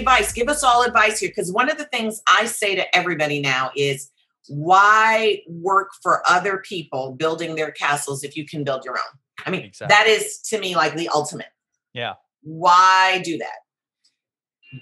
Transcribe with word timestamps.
Advice. 0.00 0.32
Give 0.32 0.48
us 0.48 0.62
all 0.62 0.82
advice 0.82 1.20
here. 1.20 1.30
Because 1.30 1.52
one 1.52 1.70
of 1.70 1.78
the 1.78 1.84
things 1.84 2.22
I 2.28 2.46
say 2.46 2.74
to 2.74 2.96
everybody 2.96 3.40
now 3.40 3.70
is 3.76 4.10
why 4.48 5.42
work 5.48 5.90
for 6.02 6.22
other 6.28 6.58
people 6.58 7.12
building 7.12 7.54
their 7.54 7.70
castles 7.70 8.24
if 8.24 8.36
you 8.36 8.46
can 8.46 8.64
build 8.64 8.84
your 8.84 8.94
own? 8.94 9.18
I 9.46 9.50
mean, 9.50 9.62
Exactly. 9.62 9.94
that 9.94 10.06
is 10.06 10.38
to 10.48 10.58
me 10.58 10.74
like 10.74 10.94
the 10.94 11.08
ultimate. 11.08 11.48
Yeah. 11.94 12.14
Why 12.42 13.22
do 13.24 13.38
that? 13.38 13.58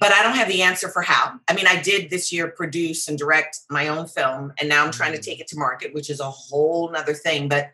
But 0.00 0.12
I 0.12 0.22
don't 0.22 0.36
have 0.36 0.48
the 0.48 0.62
answer 0.62 0.88
for 0.88 1.00
how. 1.00 1.40
I 1.48 1.54
mean, 1.54 1.66
I 1.66 1.80
did 1.80 2.10
this 2.10 2.30
year 2.32 2.48
produce 2.48 3.08
and 3.08 3.16
direct 3.16 3.60
my 3.70 3.88
own 3.88 4.06
film, 4.06 4.52
and 4.60 4.68
now 4.68 4.84
I'm 4.84 4.92
trying 4.92 5.12
to 5.12 5.18
mm. 5.18 5.24
take 5.24 5.40
it 5.40 5.46
to 5.48 5.58
market, 5.58 5.94
which 5.94 6.10
is 6.10 6.20
a 6.20 6.30
whole 6.30 6.90
nother 6.90 7.14
thing. 7.14 7.48
But 7.48 7.70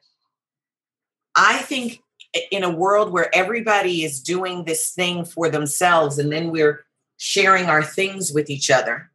I 1.34 1.58
think 1.58 2.04
in 2.50 2.64
a 2.64 2.70
world 2.70 3.12
where 3.12 3.34
everybody 3.34 4.04
is 4.04 4.20
doing 4.20 4.64
this 4.64 4.92
thing 4.92 5.24
for 5.24 5.48
themselves 5.48 6.18
and 6.18 6.32
then 6.32 6.50
we're 6.50 6.84
sharing 7.24 7.64
our 7.66 7.82
things 7.82 8.32
with 8.34 8.50
each 8.50 8.70
other, 8.70 9.10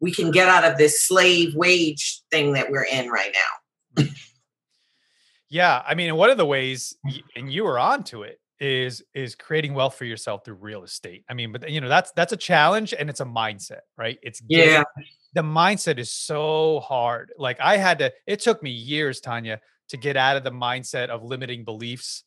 we 0.00 0.10
can 0.12 0.32
get 0.32 0.48
out 0.48 0.64
of 0.64 0.76
this 0.76 1.00
slave 1.02 1.54
wage 1.54 2.20
thing 2.30 2.52
that 2.52 2.68
we're 2.68 2.82
in 2.84 3.08
right 3.08 3.32
now. 3.96 4.04
Yeah, 5.48 5.82
I 5.86 5.94
mean, 5.94 6.16
one 6.16 6.30
of 6.30 6.36
the 6.36 6.46
ways, 6.46 6.96
and 7.36 7.52
you 7.52 7.62
were 7.64 7.78
onto 7.78 8.22
it, 8.22 8.40
is 8.60 9.02
is 9.14 9.34
creating 9.34 9.74
wealth 9.74 9.94
for 9.94 10.04
yourself 10.04 10.44
through 10.44 10.54
real 10.54 10.82
estate. 10.84 11.24
I 11.28 11.34
mean, 11.34 11.52
but 11.52 11.68
you 11.70 11.80
know 11.80 11.88
that's 11.88 12.10
that's 12.12 12.32
a 12.32 12.36
challenge 12.36 12.92
and 12.98 13.08
it's 13.08 13.20
a 13.20 13.24
mindset, 13.24 13.80
right? 13.96 14.18
It's 14.22 14.40
getting- 14.40 14.70
Yeah. 14.74 14.82
the 15.34 15.42
mindset 15.42 15.98
is 15.98 16.10
so 16.10 16.80
hard. 16.80 17.32
Like 17.38 17.60
I 17.60 17.76
had 17.76 17.98
to. 18.00 18.12
It 18.26 18.40
took 18.40 18.62
me 18.62 18.70
years, 18.70 19.20
Tonya, 19.20 19.58
to 19.90 19.96
get 19.96 20.16
out 20.16 20.36
of 20.36 20.44
the 20.44 20.50
mindset 20.50 21.08
of 21.08 21.22
limiting 21.22 21.64
beliefs. 21.64 22.24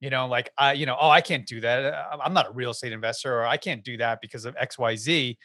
You 0.00 0.08
know, 0.10 0.26
like 0.26 0.50
I, 0.56 0.72
you 0.72 0.86
know, 0.86 0.96
oh, 0.98 1.10
I 1.10 1.20
can't 1.20 1.46
do 1.46 1.60
that. 1.60 1.84
uh, 1.92 2.16
I'm 2.24 2.32
not 2.32 2.48
a 2.48 2.52
real 2.52 2.70
estate 2.70 2.92
investor, 2.92 3.38
or 3.40 3.46
I 3.46 3.58
can't 3.58 3.84
do 3.84 3.96
that 3.98 4.20
because 4.22 4.44
of 4.46 4.56
X, 4.58 4.78
Y, 4.78 4.96
Z. 4.96 5.38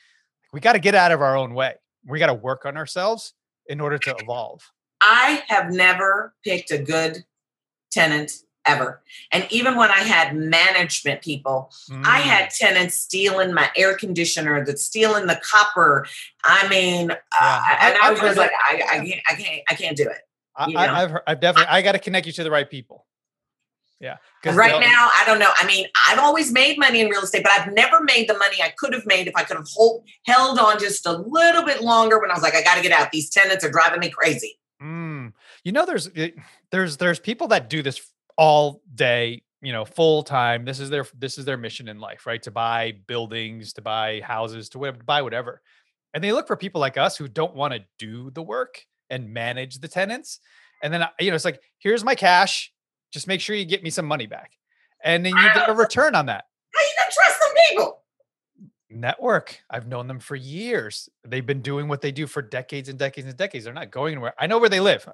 We 0.53 0.59
got 0.61 0.73
to 0.73 0.79
get 0.79 0.95
out 0.95 1.11
of 1.11 1.21
our 1.21 1.35
own 1.35 1.53
way. 1.53 1.75
We 2.05 2.19
got 2.19 2.27
to 2.27 2.33
work 2.33 2.65
on 2.65 2.77
ourselves 2.77 3.33
in 3.67 3.81
order 3.81 3.97
to 3.97 4.15
evolve. 4.21 4.61
I 5.01 5.43
have 5.47 5.71
never 5.73 6.33
picked 6.43 6.71
a 6.71 6.77
good 6.77 7.25
tenant 7.91 8.31
ever. 8.65 9.01
And 9.31 9.45
even 9.51 9.75
when 9.75 9.91
I 9.91 9.99
had 9.99 10.35
management 10.35 11.21
people, 11.21 11.71
I 12.03 12.21
Mm. 12.21 12.23
had 12.23 12.49
tenants 12.49 12.95
stealing 12.95 13.53
my 13.53 13.69
air 13.75 13.95
conditioner, 13.97 14.63
that 14.65 14.79
stealing 14.79 15.27
the 15.27 15.39
copper. 15.43 16.07
I 16.45 16.67
mean, 16.69 17.11
uh, 17.11 17.15
I- 17.39 17.77
and 17.81 17.97
I 18.01 18.07
I've 18.07 18.11
was 18.13 18.21
just 18.21 18.37
like. 18.37 18.51
I, 18.69 18.75
I 18.75 19.05
can't, 19.05 19.21
I 19.29 19.35
can't, 19.35 19.61
I 19.69 19.73
can't 19.75 19.97
do 19.97 20.07
it. 20.09 20.21
I? 20.55 20.73
I, 20.73 21.03
I've 21.03 21.17
I've 21.27 21.39
definitely 21.41 21.67
I 21.69 21.81
got 21.81 21.91
to 21.91 21.99
connect 21.99 22.25
you 22.25 22.33
to 22.33 22.43
the 22.43 22.51
right 22.51 22.69
people. 22.69 23.05
Yeah, 23.99 24.17
Right 24.43 24.79
now, 24.79 25.09
I 25.19 25.23
don't 25.25 25.39
know. 25.39 25.51
I 25.55 25.65
mean, 25.65 25.87
I've 26.09 26.19
always 26.19 26.51
made 26.51 26.77
money 26.77 26.99
in 26.99 27.07
real 27.07 27.21
estate, 27.21 27.43
but 27.43 27.53
I've 27.53 27.73
never 27.73 28.01
made 28.03 28.27
the 28.27 28.37
money 28.37 28.57
I 28.61 28.73
could 28.77 28.93
have 28.93 29.05
made 29.05 29.27
if 29.27 29.35
I 29.35 29.43
could 29.43 29.55
have 29.55 29.67
hold, 29.73 30.05
held 30.25 30.59
on 30.59 30.79
just 30.79 31.05
a 31.05 31.13
little 31.13 31.63
bit 31.63 31.81
longer. 31.81 32.19
When 32.19 32.29
I 32.29 32.33
was 32.33 32.43
like, 32.43 32.55
I 32.55 32.61
got 32.61 32.75
to 32.75 32.81
get 32.81 32.91
out. 32.91 33.11
These 33.11 33.29
tenants 33.29 33.63
are 33.63 33.71
driving 33.71 34.01
me 34.01 34.09
crazy. 34.09 34.59
Mm. 34.81 35.31
You 35.63 35.71
know, 35.71 35.85
there's 35.85 36.09
there's 36.71 36.97
there's 36.97 37.19
people 37.19 37.47
that 37.47 37.69
do 37.69 37.81
this 37.81 38.01
all 38.37 38.81
day, 38.93 39.43
you 39.61 39.71
know, 39.71 39.85
full 39.85 40.23
time. 40.23 40.65
This 40.65 40.81
is 40.81 40.89
their 40.89 41.05
this 41.17 41.37
is 41.37 41.45
their 41.45 41.57
mission 41.57 41.87
in 41.87 41.99
life, 41.99 42.25
right? 42.25 42.43
To 42.43 42.51
buy 42.51 42.93
buildings, 43.07 43.73
to 43.73 43.81
buy 43.81 44.19
houses, 44.21 44.67
to 44.69 44.79
whatever, 44.79 45.03
buy 45.03 45.21
whatever, 45.21 45.61
and 46.13 46.23
they 46.23 46.31
look 46.31 46.47
for 46.47 46.55
people 46.55 46.81
like 46.81 46.97
us 46.97 47.17
who 47.17 47.27
don't 47.27 47.55
want 47.55 47.73
to 47.73 47.83
do 47.97 48.29
the 48.31 48.41
work 48.41 48.85
and 49.09 49.33
manage 49.33 49.79
the 49.79 49.87
tenants. 49.87 50.39
And 50.81 50.93
then 50.93 51.05
you 51.19 51.29
know, 51.29 51.35
it's 51.35 51.45
like, 51.45 51.61
here's 51.79 52.03
my 52.03 52.15
cash. 52.15 52.71
Just 53.15 53.27
make 53.27 53.39
sure 53.39 53.55
you 53.55 53.63
get 53.63 53.81
me 53.81 53.89
some 53.89 54.05
money 54.05 54.27
back, 54.27 54.51
and 55.01 55.25
then 55.25 55.33
you 55.33 55.41
get 55.53 55.69
a 55.69 55.73
return 55.73 56.15
on 56.15 56.25
that. 56.25 56.43
How 56.73 56.81
you 56.81 56.93
not 56.97 57.11
trust 57.13 57.39
them 57.39 57.49
people? 57.69 58.01
network. 58.89 59.57
I've 59.69 59.87
known 59.87 60.07
them 60.07 60.19
for 60.19 60.35
years. 60.35 61.07
They've 61.25 61.45
been 61.45 61.61
doing 61.61 61.87
what 61.87 62.01
they 62.01 62.11
do 62.11 62.27
for 62.27 62.41
decades 62.41 62.89
and 62.89 62.99
decades 62.99 63.25
and 63.25 63.37
decades. 63.37 63.63
They're 63.63 63.73
not 63.73 63.89
going 63.89 64.13
anywhere. 64.15 64.33
I 64.37 64.47
know 64.47 64.59
where 64.59 64.69
they 64.69 64.81
live. 64.81 65.07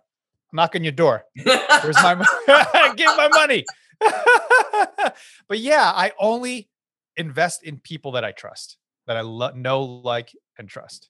Knock 0.52 0.76
on 0.76 0.84
your 0.84 0.92
door. 0.94 1.26
Where's 1.44 1.96
my 2.02 2.16
money? 2.16 2.28
Give 2.98 3.16
my 3.16 3.30
money. 3.30 3.66
but 5.48 5.60
yeah, 5.60 5.92
I 5.94 6.12
only 6.20 6.70
invest 7.16 7.64
in 7.64 7.78
people 7.78 8.14
that 8.14 8.26
I 8.26 8.32
trust, 8.32 8.78
that 9.06 9.16
I 9.16 9.22
lo- 9.22 9.52
know, 9.52 9.84
like, 9.84 10.32
and 10.58 10.68
trust. 10.68 11.10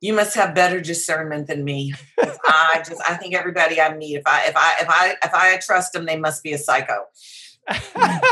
You 0.00 0.12
must 0.12 0.34
have 0.34 0.54
better 0.54 0.80
discernment 0.80 1.46
than 1.46 1.64
me. 1.64 1.94
I 2.18 2.82
just 2.86 3.00
I 3.08 3.14
think 3.14 3.34
everybody 3.34 3.80
I 3.80 3.96
meet, 3.96 4.16
if 4.16 4.26
I 4.26 4.46
if 4.46 4.56
I 4.56 4.74
if 4.80 4.88
I 4.88 5.14
if 5.24 5.34
I 5.34 5.56
trust 5.58 5.92
them, 5.92 6.06
they 6.06 6.18
must 6.18 6.42
be 6.42 6.52
a 6.52 6.58
psycho. 6.58 7.04
that's, 7.96 8.28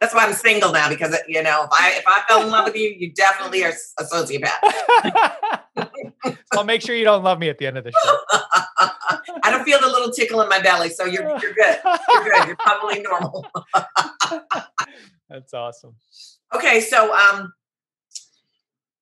that's 0.00 0.12
why 0.12 0.26
I'm 0.26 0.32
single 0.32 0.72
now 0.72 0.88
because 0.88 1.16
you 1.28 1.40
know 1.42 1.64
if 1.64 1.70
I 1.72 1.92
if 1.96 2.04
I 2.06 2.22
fell 2.26 2.42
in 2.42 2.50
love 2.50 2.64
with 2.64 2.76
you, 2.76 2.94
you 2.98 3.12
definitely 3.12 3.64
are 3.64 3.72
a 3.98 4.04
sociopath. 4.04 5.60
I'll 6.52 6.64
make 6.64 6.82
sure 6.82 6.96
you 6.96 7.04
don't 7.04 7.22
love 7.22 7.38
me 7.38 7.48
at 7.48 7.58
the 7.58 7.66
end 7.66 7.78
of 7.78 7.84
the 7.84 7.92
show. 7.92 8.18
I 9.42 9.50
don't 9.50 9.64
feel 9.64 9.80
the 9.80 9.86
little 9.86 10.10
tickle 10.10 10.40
in 10.40 10.48
my 10.48 10.60
belly, 10.60 10.90
so 10.90 11.04
you're 11.04 11.22
you're 11.22 11.54
good. 11.54 11.78
You're 11.84 12.24
good. 12.24 12.46
You're 12.46 12.56
probably 12.56 13.02
normal. 13.02 13.46
That's 15.28 15.54
awesome. 15.54 15.94
Okay, 16.54 16.80
so 16.80 17.14
um, 17.14 17.52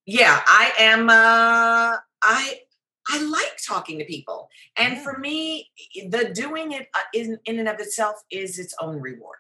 yeah, 0.06 0.40
I 0.46 0.72
am. 0.78 1.08
Uh, 1.08 1.96
I 2.22 2.60
I 3.08 3.22
like 3.22 3.56
talking 3.66 3.98
to 3.98 4.04
people, 4.04 4.48
and 4.76 4.98
for 4.98 5.18
me, 5.18 5.70
the 6.08 6.30
doing 6.34 6.72
it 6.72 6.88
uh, 6.94 7.00
in 7.14 7.38
in 7.44 7.58
and 7.58 7.68
of 7.68 7.78
itself 7.80 8.16
is 8.30 8.58
its 8.58 8.74
own 8.80 9.00
reward. 9.00 9.38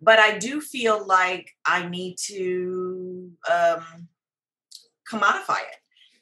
But 0.00 0.18
I 0.18 0.38
do 0.38 0.60
feel 0.60 1.04
like 1.06 1.50
I 1.64 1.88
need 1.88 2.16
to 2.26 3.30
um, 3.50 4.08
commodify 5.10 5.60
it. 5.60 5.76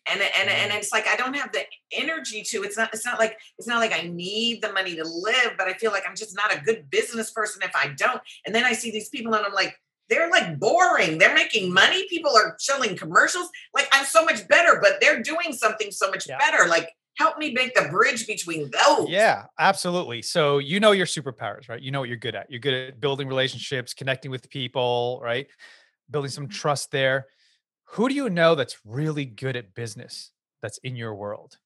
And, 0.06 0.20
and 0.20 0.50
and 0.50 0.72
it's 0.74 0.92
like 0.92 1.06
I 1.08 1.16
don't 1.16 1.34
have 1.34 1.50
the 1.52 1.62
energy 1.92 2.42
to. 2.42 2.62
It's 2.62 2.76
not. 2.76 2.92
It's 2.92 3.06
not 3.06 3.18
like 3.18 3.38
it's 3.58 3.66
not 3.66 3.78
like 3.78 3.92
I 3.92 4.06
need 4.06 4.60
the 4.60 4.70
money 4.72 4.94
to 4.96 5.04
live. 5.04 5.52
But 5.56 5.66
I 5.66 5.72
feel 5.72 5.92
like 5.92 6.04
I'm 6.06 6.14
just 6.14 6.36
not 6.36 6.54
a 6.54 6.60
good 6.60 6.90
business 6.90 7.30
person 7.30 7.62
if 7.62 7.74
I 7.74 7.88
don't. 7.88 8.20
And 8.44 8.54
then 8.54 8.64
I 8.64 8.74
see 8.74 8.90
these 8.90 9.08
people, 9.08 9.32
and 9.32 9.46
I'm 9.46 9.54
like, 9.54 9.74
they're 10.08 10.30
like 10.30 10.58
boring. 10.58 11.18
They're 11.18 11.34
making 11.34 11.72
money. 11.72 12.06
People 12.08 12.32
are 12.36 12.56
showing 12.60 12.96
commercials. 12.96 13.48
Like 13.74 13.88
I'm 13.92 14.04
so 14.04 14.24
much 14.24 14.46
better, 14.48 14.78
but 14.82 15.00
they're 15.00 15.22
doing 15.22 15.52
something 15.52 15.90
so 15.90 16.10
much 16.10 16.26
better. 16.28 16.68
Like 16.68 16.90
help 17.18 17.38
me 17.38 17.52
make 17.52 17.74
the 17.74 17.88
bridge 17.90 18.26
between 18.26 18.70
those. 18.70 19.08
Yeah, 19.08 19.44
absolutely. 19.58 20.22
So 20.22 20.58
you 20.58 20.80
know 20.80 20.92
your 20.92 21.06
superpowers, 21.06 21.68
right? 21.68 21.80
You 21.80 21.90
know 21.90 22.00
what 22.00 22.08
you're 22.08 22.18
good 22.18 22.34
at. 22.34 22.50
You're 22.50 22.60
good 22.60 22.74
at 22.74 23.00
building 23.00 23.28
relationships, 23.28 23.94
connecting 23.94 24.30
with 24.30 24.48
people, 24.50 25.20
right? 25.22 25.46
Building 26.10 26.30
some 26.30 26.44
mm-hmm. 26.44 26.52
trust 26.52 26.90
there. 26.90 27.26
Who 27.90 28.08
do 28.08 28.14
you 28.14 28.28
know 28.28 28.54
that's 28.54 28.78
really 28.84 29.24
good 29.24 29.56
at 29.56 29.74
business 29.74 30.32
that's 30.60 30.78
in 30.78 30.96
your 30.96 31.14
world 31.14 31.58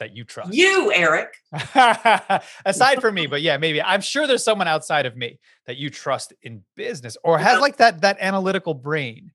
that 0.00 0.16
you 0.16 0.24
trust? 0.24 0.52
You, 0.52 0.92
Eric. 0.92 1.34
Aside 2.64 3.00
from 3.00 3.14
me, 3.14 3.26
but 3.28 3.42
yeah, 3.42 3.56
maybe 3.56 3.80
I'm 3.80 4.00
sure 4.00 4.26
there's 4.26 4.42
someone 4.42 4.66
outside 4.66 5.06
of 5.06 5.16
me 5.16 5.38
that 5.66 5.76
you 5.76 5.90
trust 5.90 6.32
in 6.42 6.64
business 6.74 7.16
or 7.22 7.38
has 7.38 7.60
like 7.60 7.76
that 7.76 8.00
that 8.00 8.16
analytical 8.20 8.74
brain. 8.74 9.30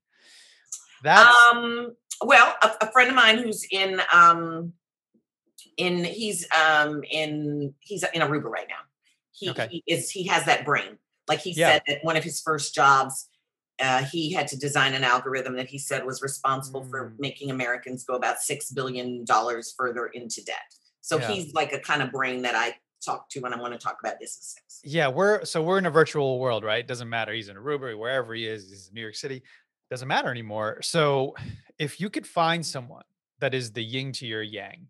That's 1.02 1.34
Um, 1.52 1.94
well, 2.24 2.54
a, 2.62 2.72
a 2.82 2.92
friend 2.92 3.08
of 3.08 3.14
mine 3.16 3.38
who's 3.38 3.66
in 3.70 4.00
um 4.12 4.74
in 5.76 6.04
he's 6.04 6.46
um 6.52 7.02
in 7.10 7.74
he's 7.80 8.04
in 8.12 8.20
Aruba 8.20 8.44
right 8.44 8.68
now. 8.68 8.74
He, 9.32 9.50
Okay. 9.50 9.68
he 9.70 9.84
is 9.86 10.10
he 10.10 10.26
has 10.26 10.44
that 10.44 10.64
brain. 10.64 10.98
Like 11.28 11.40
he 11.40 11.52
Yeah. 11.52 11.72
said 11.72 11.82
that 11.86 11.98
one 12.02 12.16
of 12.16 12.24
his 12.24 12.40
first 12.40 12.74
jobs, 12.74 13.28
uh, 13.80 14.02
he 14.04 14.32
had 14.32 14.48
to 14.48 14.58
design 14.58 14.94
an 14.94 15.04
algorithm 15.04 15.56
that 15.56 15.68
he 15.68 15.78
said 15.78 16.04
was 16.04 16.22
responsible 16.22 16.84
for 16.84 17.10
Mm. 17.10 17.18
making 17.18 17.50
Americans 17.50 18.04
go 18.04 18.14
about 18.14 18.40
six 18.40 18.70
billion 18.70 19.24
dollars 19.24 19.74
further 19.76 20.06
into 20.06 20.42
debt. 20.44 20.74
So 21.02 21.18
Yeah. 21.18 21.28
he's 21.32 21.52
like 21.54 21.72
a 21.72 21.80
kind 21.80 22.02
of 22.02 22.10
brain 22.10 22.42
that 22.42 22.54
I 22.54 22.76
talk 23.04 23.28
to 23.30 23.40
when 23.40 23.52
I 23.52 23.60
want 23.60 23.72
to 23.74 23.78
talk 23.78 23.98
about 24.02 24.18
business 24.18 24.54
things. 24.58 24.80
yeah, 24.94 25.08
we're 25.08 25.44
so 25.44 25.62
we're 25.62 25.78
in 25.78 25.86
a 25.86 25.90
virtual 25.90 26.38
world, 26.40 26.64
right? 26.64 26.80
It 26.80 26.86
doesn't 26.88 27.08
matter. 27.08 27.32
He's 27.32 27.48
in 27.48 27.56
Aruba, 27.56 27.96
wherever 27.98 28.34
he 28.34 28.46
is, 28.46 28.68
he's 28.68 28.88
in 28.88 28.94
New 28.94 29.02
York 29.02 29.14
City. 29.14 29.42
Doesn't 29.90 30.08
matter 30.08 30.30
anymore. 30.30 30.80
So 30.82 31.34
if 31.78 32.00
you 32.00 32.10
could 32.10 32.26
find 32.26 32.64
someone 32.64 33.04
that 33.38 33.54
is 33.54 33.72
the 33.72 33.84
yin 33.84 34.12
to 34.12 34.26
your 34.26 34.42
yang, 34.42 34.88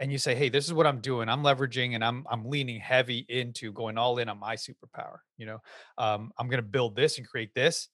and 0.00 0.10
you 0.12 0.18
say, 0.18 0.34
"Hey, 0.34 0.48
this 0.48 0.64
is 0.64 0.72
what 0.72 0.86
I'm 0.86 1.00
doing. 1.00 1.28
I'm 1.28 1.42
leveraging, 1.42 1.94
and 1.94 2.04
I'm 2.04 2.24
I'm 2.30 2.44
leaning 2.48 2.80
heavy 2.80 3.26
into 3.28 3.72
going 3.72 3.98
all 3.98 4.18
in 4.18 4.28
on 4.28 4.38
my 4.38 4.54
superpower. 4.56 5.18
You 5.36 5.46
know, 5.46 5.58
um, 5.98 6.32
I'm 6.38 6.48
going 6.48 6.62
to 6.62 6.68
build 6.68 6.96
this 6.96 7.18
and 7.18 7.28
create 7.28 7.52
this. 7.54 7.88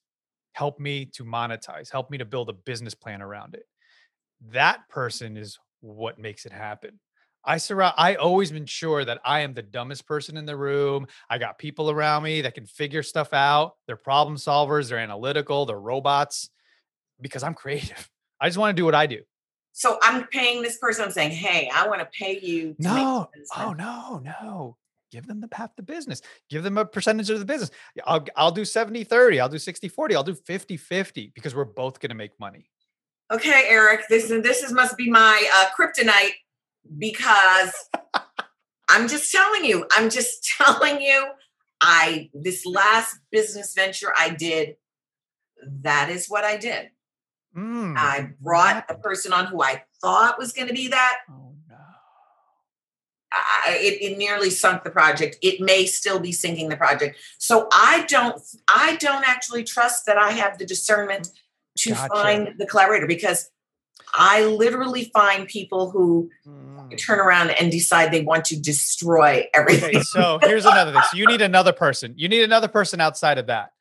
Help 0.55 0.79
me 0.79 1.05
to 1.05 1.25
monetize. 1.25 1.91
Help 1.91 2.09
me 2.09 2.17
to 2.17 2.23
build 2.23 2.49
a 2.49 2.53
business 2.53 2.95
plan 2.95 3.21
around 3.21 3.55
it. 3.55 3.65
That 4.51 4.87
person 4.87 5.35
is 5.35 5.59
what 5.81 6.17
makes 6.17 6.45
it 6.45 6.53
happen. 6.53 6.97
I 7.43 7.57
surround. 7.57 7.95
I 7.97 8.15
always 8.15 8.53
been 8.53 8.65
sure 8.65 9.03
that 9.03 9.19
I 9.25 9.41
am 9.41 9.53
the 9.53 9.61
dumbest 9.61 10.07
person 10.07 10.37
in 10.37 10.45
the 10.45 10.55
room. 10.55 11.07
I 11.29 11.39
got 11.39 11.57
people 11.57 11.91
around 11.91 12.23
me 12.23 12.39
that 12.41 12.53
can 12.53 12.65
figure 12.65 13.03
stuff 13.03 13.33
out. 13.33 13.73
They're 13.85 13.97
problem 13.97 14.37
solvers. 14.37 14.87
They're 14.87 14.97
analytical. 14.97 15.65
They're 15.65 15.77
robots 15.77 16.49
because 17.19 17.43
I'm 17.43 17.53
creative. 17.53 18.09
I 18.39 18.47
just 18.47 18.57
want 18.57 18.75
to 18.75 18.81
do 18.81 18.85
what 18.85 18.95
I 18.95 19.07
do. 19.07 19.23
So 19.73 19.99
I'm 20.01 20.25
paying 20.27 20.61
this 20.61 20.77
person. 20.77 21.03
I'm 21.03 21.11
saying, 21.11 21.31
hey, 21.31 21.69
I 21.75 21.85
want 21.89 21.99
to 21.99 22.07
pay 22.17 22.39
you. 22.39 22.75
To 22.75 22.81
No. 22.81 23.29
Oh 23.57 23.73
no, 23.73 24.19
no. 24.23 24.77
Give 25.11 25.27
them 25.27 25.39
the 25.39 25.49
half 25.53 25.75
the 25.75 25.83
business. 25.83 26.21
Give 26.49 26.63
them 26.63 26.77
a 26.77 26.85
percentage 26.85 27.29
of 27.29 27.39
the 27.39 27.45
business. 27.45 27.71
I'll 28.05 28.25
I'll 28.35 28.51
do 28.51 28.65
70 28.65 29.03
30, 29.03 29.39
I'll 29.39 29.49
do 29.49 29.59
60 29.59 29.87
40, 29.87 30.15
I'll 30.15 30.23
do 30.23 30.35
50 30.35 30.77
50 30.77 31.31
because 31.35 31.55
we're 31.55 31.65
both 31.65 31.99
going 31.99 32.09
to 32.09 32.15
make 32.15 32.39
money. 32.39 32.69
Okay, 33.31 33.65
Eric, 33.67 34.07
this 34.09 34.29
this 34.29 34.61
is 34.61 34.71
must 34.71 34.97
be 34.97 35.09
my 35.09 35.49
uh, 35.55 35.65
kryptonite 35.77 36.33
because 36.97 37.73
I'm 38.89 39.07
just 39.07 39.31
telling 39.31 39.65
you. 39.65 39.85
I'm 39.91 40.09
just 40.09 40.43
telling 40.57 41.01
you. 41.01 41.27
I 41.81 42.29
this 42.33 42.65
last 42.65 43.17
business 43.31 43.73
venture 43.75 44.13
I 44.17 44.29
did. 44.29 44.75
That 45.81 46.09
is 46.09 46.27
what 46.27 46.43
I 46.43 46.57
did. 46.57 46.89
Mm, 47.55 47.95
I 47.97 48.29
brought 48.41 48.85
a 48.89 48.95
person 48.95 49.33
on 49.33 49.45
who 49.45 49.61
I 49.61 49.83
thought 50.01 50.37
was 50.37 50.51
going 50.51 50.67
to 50.67 50.73
be 50.73 50.89
that. 50.89 51.19
Oh. 51.29 51.44
I, 53.35 53.77
it, 53.81 54.01
it 54.01 54.17
nearly 54.17 54.49
sunk 54.49 54.83
the 54.83 54.89
project. 54.89 55.37
It 55.41 55.59
may 55.59 55.85
still 55.85 56.19
be 56.19 56.31
sinking 56.31 56.69
the 56.69 56.77
project. 56.77 57.17
So 57.37 57.67
I 57.71 58.05
don't. 58.07 58.41
I 58.67 58.95
don't 58.97 59.27
actually 59.27 59.63
trust 59.63 60.05
that 60.05 60.17
I 60.17 60.31
have 60.31 60.57
the 60.57 60.65
discernment 60.65 61.29
to 61.79 61.91
Gotcha. 61.91 62.09
find 62.13 62.53
the 62.57 62.65
collaborator 62.65 63.07
because 63.07 63.49
I 64.13 64.45
literally 64.45 65.11
find 65.13 65.47
people 65.47 65.91
who 65.91 66.29
Mm. 66.47 66.97
turn 66.97 67.19
around 67.19 67.49
and 67.51 67.71
decide 67.71 68.11
they 68.11 68.21
want 68.21 68.45
to 68.45 68.59
destroy 68.59 69.47
everything. 69.53 69.89
Okay, 69.89 69.99
so 70.01 70.39
here's 70.41 70.65
another 70.65 70.91
thing. 70.93 71.01
So 71.09 71.17
you 71.17 71.25
need 71.25 71.41
another 71.41 71.73
person. 71.73 72.13
You 72.15 72.27
need 72.29 72.43
another 72.43 72.67
person 72.67 73.01
outside 73.01 73.37
of 73.37 73.47
that. 73.47 73.71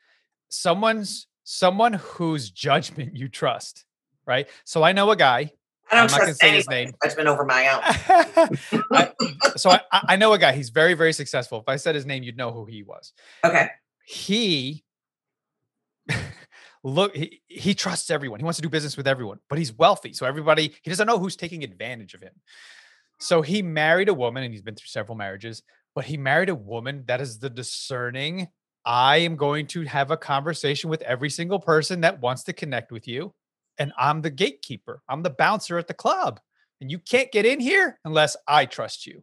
Someone's 0.49 1.27
someone 1.45 1.95
whose 1.95 2.51
judgment 2.51 3.17
you 3.17 3.29
trust, 3.29 3.85
right? 4.27 4.49
So 4.65 4.83
I 4.83 4.93
know 4.93 5.11
a 5.11 5.17
guy. 5.17 5.53
I 5.91 5.97
don't 5.97 6.05
I'm 6.05 6.11
not 6.19 6.25
trust 6.25 6.41
say 6.41 6.51
his 6.57 6.67
anybody's 6.69 6.87
name. 6.87 6.95
judgment 7.05 7.29
over 7.29 7.45
my 7.45 7.69
own. 8.37 8.81
I- 8.93 9.13
so 9.57 9.71
I, 9.71 9.81
I 9.93 10.17
know 10.17 10.33
a 10.33 10.39
guy. 10.39 10.53
He's 10.53 10.71
very, 10.71 10.95
very 10.95 11.13
successful. 11.13 11.59
If 11.61 11.69
I 11.69 11.77
said 11.77 11.95
his 11.95 12.07
name, 12.07 12.23
you'd 12.23 12.37
know 12.37 12.51
who 12.53 12.65
he 12.65 12.83
was. 12.83 13.13
Okay. 13.45 13.69
He 14.07 14.85
look 16.85 17.15
he, 17.17 17.41
he 17.47 17.75
trusts 17.75 18.11
everyone. 18.11 18.41
He 18.41 18.45
wants 18.45 18.57
to 18.59 18.63
do 18.63 18.69
business 18.69 18.97
with 18.97 19.07
everyone, 19.07 19.39
but 19.49 19.59
he's 19.59 19.73
wealthy. 19.73 20.13
So 20.13 20.27
everybody 20.27 20.75
he 20.83 20.91
doesn't 20.91 21.07
know 21.07 21.19
who's 21.19 21.37
taking 21.37 21.65
advantage 21.65 22.15
of 22.15 22.21
him. 22.21 22.33
So 23.21 23.43
he 23.43 23.63
married 23.63 24.09
a 24.09 24.15
woman, 24.15 24.43
and 24.43 24.53
he's 24.53 24.63
been 24.63 24.75
through 24.75 24.89
several 24.89 25.17
marriages, 25.17 25.63
but 25.95 26.05
he 26.05 26.17
married 26.17 26.49
a 26.49 26.55
woman 26.55 27.05
that 27.07 27.21
is 27.21 27.39
the 27.39 27.49
discerning. 27.49 28.49
I 28.85 29.19
am 29.19 29.37
going 29.37 29.67
to 29.69 29.83
have 29.83 30.11
a 30.11 30.17
conversation 30.17 30.91
with 30.91 31.01
every 31.03 31.31
single 31.31 31.59
person 31.59 32.03
that 32.03 32.21
wants 32.21 32.43
to 32.45 32.53
connect 32.53 32.93
with 32.93 33.09
you. 33.09 33.33
And 33.79 33.93
I'm 33.99 34.23
the 34.23 34.31
gatekeeper. 34.31 35.03
I'm 35.09 35.23
the 35.23 35.31
bouncer 35.31 35.79
at 35.79 35.89
the 35.89 35.95
club. 35.95 36.41
And 36.81 36.91
you 36.91 36.99
can't 36.99 37.33
get 37.33 37.47
in 37.47 37.61
here 37.61 37.99
unless 38.05 38.37
I 38.47 38.67
trust 38.67 39.07
you. 39.07 39.23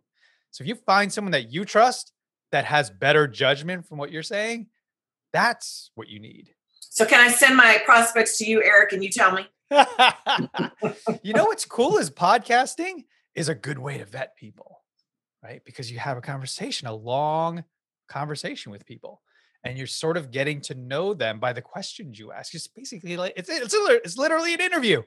So 0.52 0.64
if 0.64 0.68
you 0.68 0.76
find 0.76 1.12
someone 1.12 1.32
that 1.32 1.52
you 1.52 1.66
trust 1.66 2.12
that 2.52 2.66
has 2.66 2.90
better 2.90 3.28
judgment 3.28 3.88
from 3.88 3.98
what 3.98 4.12
you're 4.12 4.24
saying, 4.24 4.68
that's 5.32 5.92
what 5.96 6.10
you 6.10 6.20
need. 6.20 6.54
So 6.80 7.06
can 7.06 7.22
I 7.22 7.30
send 7.30 7.56
my 7.56 7.82
prospects 7.86 8.38
to 8.40 8.46
you, 8.46 8.62
Eric, 8.64 8.92
and 8.92 9.04
you 9.04 9.10
tell 9.10 9.32
me? 9.32 9.48
you 11.24 11.34
know 11.34 11.46
what's 11.46 11.66
cool 11.66 11.98
is 11.98 12.10
podcasting 12.10 13.06
is 13.36 13.48
a 13.48 13.56
good 13.56 13.80
way 13.80 13.98
to 13.98 14.06
vet 14.06 14.36
people, 14.36 14.82
right? 15.42 15.62
Because 15.66 15.90
you 15.90 16.00
have 16.00 16.18
a 16.18 16.22
conversation, 16.22 16.88
a 16.88 16.94
long 16.94 17.64
conversation 18.10 18.72
with 18.72 18.86
people, 18.86 19.22
and 19.64 19.78
you're 19.78 19.88
sort 19.88 20.18
of 20.18 20.32
getting 20.32 20.62
to 20.62 20.76
know 20.76 21.14
them 21.14 21.40
by 21.40 21.54
the 21.54 21.62
questions 21.62 22.18
you 22.18 22.32
ask. 22.32 22.54
It's 22.54 22.68
basically 22.68 23.18
like 23.18 23.34
it's 23.36 23.50
it's, 23.50 23.76
it's 23.78 24.18
literally 24.18 24.54
an 24.54 24.62
interview. 24.62 25.02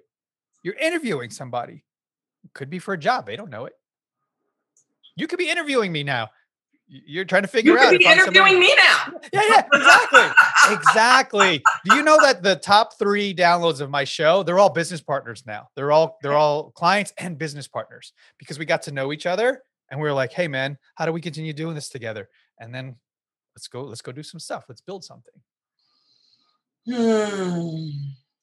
You're 0.63 0.75
interviewing 0.77 1.31
somebody. 1.31 1.85
Could 2.53 2.71
be 2.71 2.79
for 2.79 2.95
a 2.95 2.99
job. 2.99 3.27
They 3.27 3.37
don't 3.37 3.51
know 3.51 3.65
it. 3.67 3.73
You 5.17 5.27
could 5.27 5.39
be 5.39 5.49
interviewing 5.49 5.93
me 5.93 6.03
now. 6.03 6.29
You're 6.87 7.25
trying 7.25 7.43
to 7.43 7.49
figure 7.49 7.73
You 7.73 7.79
out. 7.79 7.91
could 7.91 7.99
be 7.99 8.05
if 8.05 8.11
I'm 8.11 8.19
somebody- 8.19 8.39
interviewing 8.39 8.61
me 8.61 8.75
now. 8.77 9.19
yeah, 9.33 9.43
yeah, 9.49 9.67
exactly. 9.73 10.75
exactly. 10.75 11.63
Do 11.87 11.97
you 11.97 12.03
know 12.03 12.19
that 12.21 12.43
the 12.43 12.57
top 12.57 12.99
three 12.99 13.35
downloads 13.35 13.81
of 13.81 13.89
my 13.91 14.05
show, 14.05 14.43
they're 14.43 14.59
all 14.59 14.69
business 14.69 15.01
partners 15.01 15.45
now. 15.47 15.69
They're 15.77 15.93
all 15.93 16.19
they're 16.23 16.35
all 16.35 16.73
clients 16.73 17.13
and 17.19 17.39
business 17.39 17.67
partners 17.67 18.13
because 18.39 18.59
we 18.59 18.67
got 18.67 18.83
to 18.83 18.93
know 18.93 19.13
each 19.13 19.25
other 19.25 19.63
and 19.91 19.99
we 20.01 20.07
were 20.07 20.15
like, 20.15 20.33
hey 20.33 20.47
man, 20.47 20.77
how 20.97 21.07
do 21.07 21.13
we 21.13 21.21
continue 21.23 21.53
doing 21.55 21.75
this 21.75 21.89
together? 21.89 22.29
And 22.61 22.75
then 22.75 22.97
let's 23.57 23.69
go, 23.69 23.83
let's 23.85 24.03
go 24.03 24.13
do 24.13 24.23
some 24.23 24.41
stuff. 24.41 24.65
Let's 24.69 24.81
build 24.81 25.05
something. 25.05 25.35
Hmm. 26.87 27.89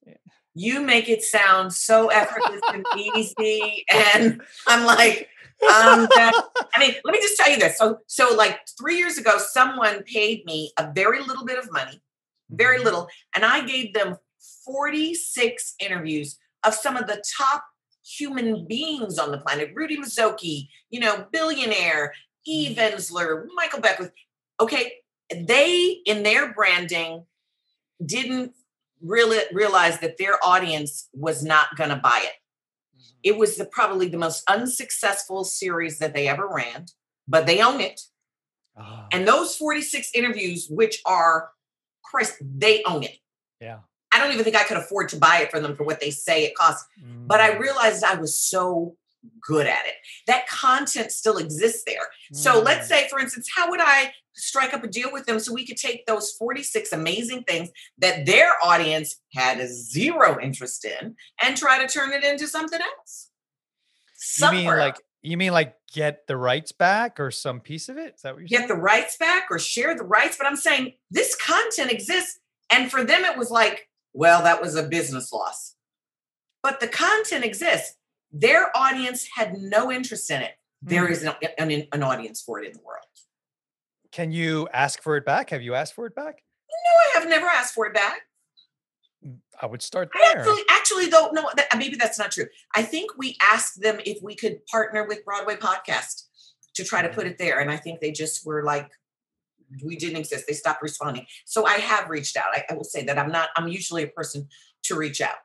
Yeah. 0.05 0.13
You 0.53 0.81
make 0.81 1.07
it 1.09 1.21
sound 1.23 1.73
so 1.73 2.07
effortless 2.09 2.61
and 2.73 2.85
easy, 2.97 3.85
and 3.93 4.41
I'm 4.67 4.85
like, 4.85 5.29
um, 5.63 6.07
that- 6.15 6.33
I 6.75 6.79
mean, 6.79 6.95
let 7.05 7.11
me 7.13 7.19
just 7.21 7.37
tell 7.37 7.49
you 7.49 7.57
this. 7.59 7.77
So, 7.77 7.99
so 8.07 8.33
like 8.35 8.59
three 8.79 8.97
years 8.97 9.17
ago, 9.17 9.37
someone 9.37 10.03
paid 10.03 10.43
me 10.45 10.71
a 10.77 10.91
very 10.93 11.21
little 11.21 11.45
bit 11.45 11.59
of 11.59 11.71
money, 11.71 12.01
very 12.49 12.77
Mm-hmm. 12.77 12.85
little, 12.85 13.07
and 13.35 13.45
I 13.45 13.65
gave 13.65 13.93
them 13.93 14.17
46 14.65 15.75
interviews 15.79 16.37
of 16.63 16.73
some 16.73 16.97
of 16.97 17.07
the 17.07 17.23
top 17.37 17.63
human 18.03 18.65
beings 18.67 19.19
on 19.19 19.31
the 19.31 19.37
planet. 19.37 19.71
Rudy 19.75 19.97
Mazzocchi, 19.97 20.67
you 20.89 20.99
know, 20.99 21.27
billionaire, 21.31 22.13
Eve 22.45 22.77
Ensler, 22.77 23.45
Michael 23.55 23.79
Beckwith. 23.81 24.11
Okay, 24.59 24.93
they 25.33 26.01
in 26.05 26.23
their 26.23 26.53
branding 26.53 27.25
didn't 28.03 28.53
really 29.01 29.39
realize 29.51 30.00
that 30.00 30.17
their 30.17 30.35
audience 30.43 31.09
was 31.13 31.43
not 31.43 31.75
going 31.75 31.89
to 31.89 31.95
buy 31.95 32.21
it. 32.23 32.33
It 33.23 33.38
was 33.38 33.55
the, 33.55 33.65
probably 33.65 34.07
the 34.07 34.17
most 34.17 34.43
unsuccessful 34.50 35.43
series 35.43 36.00
that 36.00 36.13
they 36.13 36.27
ever 36.27 36.47
ran, 36.47 36.85
but 37.27 37.45
they 37.45 37.61
own 37.61 37.79
it. 37.81 38.01
Ah, 38.75 39.07
And 39.11 39.27
those 39.27 39.55
46 39.55 40.11
interviews, 40.15 40.67
which 40.69 41.01
are, 41.05 41.50
Christ, 42.03 42.38
they 42.41 42.83
own 42.83 43.03
it. 43.03 43.17
yeah. 43.59 43.79
I 44.13 44.19
don't 44.19 44.31
even 44.33 44.43
think 44.43 44.55
I 44.55 44.63
could 44.63 44.77
afford 44.77 45.09
to 45.09 45.17
buy 45.17 45.38
it 45.41 45.51
for 45.51 45.59
them 45.59 45.75
for 45.75 45.83
what 45.83 46.00
they 46.00 46.11
say 46.11 46.43
it 46.43 46.55
costs. 46.55 46.85
But 47.27 47.39
I 47.39 47.51
Mm, 47.51 47.59
realized 47.59 48.03
I 48.03 48.15
was 48.15 48.35
so 48.38 48.97
good 49.41 49.67
at 49.67 49.85
it. 49.85 49.95
That 50.27 50.47
content 50.47 51.11
still 51.11 51.37
exists 51.37 51.83
there. 51.85 52.07
So 52.33 52.59
let's 52.61 52.85
mm. 52.85 52.89
say, 52.89 53.07
for 53.09 53.19
instance, 53.19 53.47
how 53.55 53.69
would 53.69 53.81
I 53.81 54.13
strike 54.33 54.73
up 54.73 54.83
a 54.83 54.87
deal 54.87 55.11
with 55.11 55.25
them 55.25 55.39
so 55.39 55.53
we 55.53 55.65
could 55.65 55.77
take 55.77 56.05
those 56.05 56.31
46 56.31 56.91
amazing 56.93 57.43
things 57.43 57.69
that 57.97 58.25
their 58.25 58.51
audience 58.63 59.17
had 59.33 59.59
zero 59.67 60.39
interest 60.41 60.85
in 60.85 61.15
and 61.43 61.57
try 61.57 61.85
to 61.85 61.91
turn 61.91 62.13
it 62.13 62.23
into 62.23 62.47
something 62.47 62.79
else? 62.81 63.29
you 64.39 64.51
mean 64.51 64.67
like 64.67 64.97
you 65.23 65.37
mean 65.37 65.51
like 65.51 65.75
get 65.93 66.27
the 66.27 66.37
rights 66.37 66.71
back 66.71 67.19
or 67.19 67.31
some 67.31 67.59
piece 67.59 67.89
of 67.89 67.97
it? 67.97 68.15
Is 68.15 68.21
that 68.21 68.33
what 68.33 68.39
you're 68.41 68.47
get 68.47 68.57
saying? 68.59 68.67
the 68.69 68.75
rights 68.75 69.17
back 69.17 69.47
or 69.49 69.59
share 69.59 69.95
the 69.95 70.03
rights. 70.03 70.37
But 70.37 70.47
I'm 70.47 70.55
saying 70.55 70.93
this 71.09 71.35
content 71.35 71.91
exists. 71.91 72.39
And 72.71 72.89
for 72.89 73.03
them, 73.03 73.25
it 73.25 73.37
was 73.37 73.51
like, 73.51 73.89
well, 74.13 74.43
that 74.43 74.61
was 74.61 74.75
a 74.75 74.83
business 74.83 75.31
loss. 75.31 75.75
but 76.63 76.79
the 76.79 76.87
content 76.87 77.43
exists. 77.43 77.95
Their 78.31 78.75
audience 78.75 79.27
had 79.35 79.57
no 79.57 79.91
interest 79.91 80.29
in 80.31 80.41
it. 80.41 80.53
There 80.81 81.07
is 81.07 81.21
Hmm. 81.21 81.29
an, 81.59 81.71
an, 81.71 81.88
an 81.91 82.03
audience 82.03 82.41
for 82.41 82.59
it 82.59 82.67
in 82.67 82.73
the 82.73 82.79
world. 82.79 83.05
Can 84.11 84.31
you 84.31 84.67
ask 84.73 85.01
for 85.01 85.15
it 85.17 85.25
back? 85.25 85.50
Have 85.51 85.61
you 85.61 85.73
asked 85.73 85.93
for 85.93 86.05
it 86.05 86.15
back? 86.15 86.43
No, 86.69 87.19
I 87.19 87.19
have 87.21 87.29
never 87.29 87.45
asked 87.47 87.73
for 87.73 87.85
it 87.85 87.93
back. 87.93 88.21
I 89.61 89.67
would 89.67 89.81
start 89.83 90.09
I 90.15 90.31
there. 90.33 90.41
actually, 90.41 90.61
actually, 90.69 91.05
though, 91.07 91.29
no, 91.31 91.47
that, 91.55 91.67
maybe 91.77 91.95
that's 91.95 92.17
not 92.17 92.31
true. 92.31 92.47
I 92.75 92.81
think 92.81 93.11
we 93.17 93.38
asked 93.41 93.79
them 93.81 94.00
if 94.05 94.21
we 94.23 94.35
could 94.35 94.65
partner 94.65 95.05
with 95.07 95.23
Broadway 95.23 95.55
Podcast 95.55 96.23
to 96.73 96.83
try 96.83 97.01
to 97.03 97.09
put 97.09 97.27
it 97.27 97.38
there, 97.38 97.59
and 97.59 97.69
I 97.69 97.77
think 97.77 98.00
they 98.00 98.11
just 98.11 98.45
were 98.45 98.63
like, 98.63 98.89
we 99.83 99.95
didn't 99.95 100.17
exist. 100.17 100.45
They 100.47 100.53
stopped 100.53 100.81
responding. 100.81 101.27
So 101.45 101.65
I 101.65 101.75
have 101.75 102.09
reached 102.09 102.35
out. 102.35 102.47
I, 102.53 102.65
I 102.69 102.73
will 102.73 102.83
say 102.83 103.03
that 103.05 103.17
I'm 103.19 103.31
not. 103.31 103.50
I'm 103.55 103.67
usually 103.67 104.03
a 104.03 104.07
person 104.07 104.47
to 104.83 104.95
reach 104.95 105.21
out. 105.21 105.35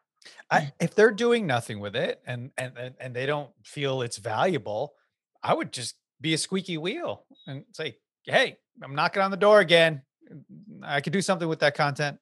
I, 0.50 0.61
mm. 0.61 0.73
if 0.80 0.95
they're 0.95 1.12
doing 1.12 1.47
nothing 1.47 1.80
with 1.80 1.97
it 1.97 2.21
and, 2.26 2.50
and 2.56 2.76
and 2.76 2.95
and 3.00 3.14
they 3.14 3.26
don't 3.26 3.50
feel 3.64 4.02
it's 4.02 4.18
valuable, 4.18 4.95
I 5.42 5.54
would 5.54 5.73
just 5.73 5.97
be 6.21 6.35
a 6.35 6.38
squeaky 6.38 6.78
wheel 6.78 7.25
and 7.47 7.64
say, 7.73 7.97
"Hey, 8.25 8.59
I'm 8.83 8.95
knocking 8.95 9.23
on 9.23 9.30
the 9.30 9.37
door 9.37 9.61
again. 9.61 10.02
Mm, 10.33 10.80
I 10.83 11.00
could 11.00 11.12
do 11.12 11.23
something 11.23 11.49
with 11.49 11.61
that 11.61 11.75
content." 11.75 12.18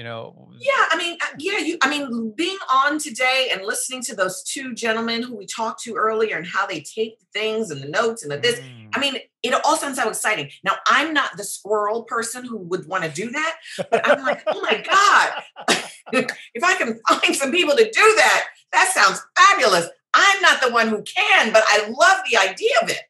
You 0.00 0.04
know, 0.04 0.48
Yeah, 0.58 0.86
I 0.90 0.96
mean, 0.96 1.18
uh, 1.20 1.26
yeah, 1.38 1.58
you. 1.58 1.76
I 1.82 1.90
mean, 1.90 2.32
being 2.34 2.56
on 2.72 2.98
today 2.98 3.50
and 3.52 3.66
listening 3.66 4.00
to 4.04 4.16
those 4.16 4.42
two 4.42 4.72
gentlemen 4.72 5.22
who 5.22 5.36
we 5.36 5.44
talked 5.44 5.82
to 5.82 5.94
earlier 5.94 6.38
and 6.38 6.46
how 6.46 6.66
they 6.66 6.80
take 6.80 7.18
things 7.34 7.70
and 7.70 7.82
the 7.82 7.88
notes 7.90 8.22
and 8.22 8.32
the 8.32 8.38
this. 8.38 8.60
Mm. 8.60 8.88
I 8.94 8.98
mean, 8.98 9.16
it 9.42 9.52
all 9.52 9.76
sounds 9.76 9.98
so 9.98 10.08
exciting. 10.08 10.48
Now, 10.64 10.76
I'm 10.86 11.12
not 11.12 11.36
the 11.36 11.44
squirrel 11.44 12.04
person 12.04 12.46
who 12.46 12.56
would 12.56 12.88
want 12.88 13.04
to 13.04 13.10
do 13.10 13.30
that, 13.30 13.56
but 13.90 14.08
I'm 14.08 14.24
like, 14.24 14.42
oh 14.46 14.62
my 14.62 14.82
god, 14.82 15.84
if 16.54 16.64
I 16.64 16.76
can 16.76 16.98
find 17.06 17.36
some 17.36 17.50
people 17.50 17.76
to 17.76 17.84
do 17.84 18.14
that, 18.16 18.46
that 18.72 18.92
sounds 18.94 19.22
fabulous. 19.36 19.86
I'm 20.14 20.40
not 20.40 20.62
the 20.62 20.72
one 20.72 20.88
who 20.88 21.02
can, 21.02 21.52
but 21.52 21.62
I 21.66 21.88
love 21.90 22.24
the 22.30 22.38
idea 22.38 22.72
of 22.82 22.88
it. 22.88 23.02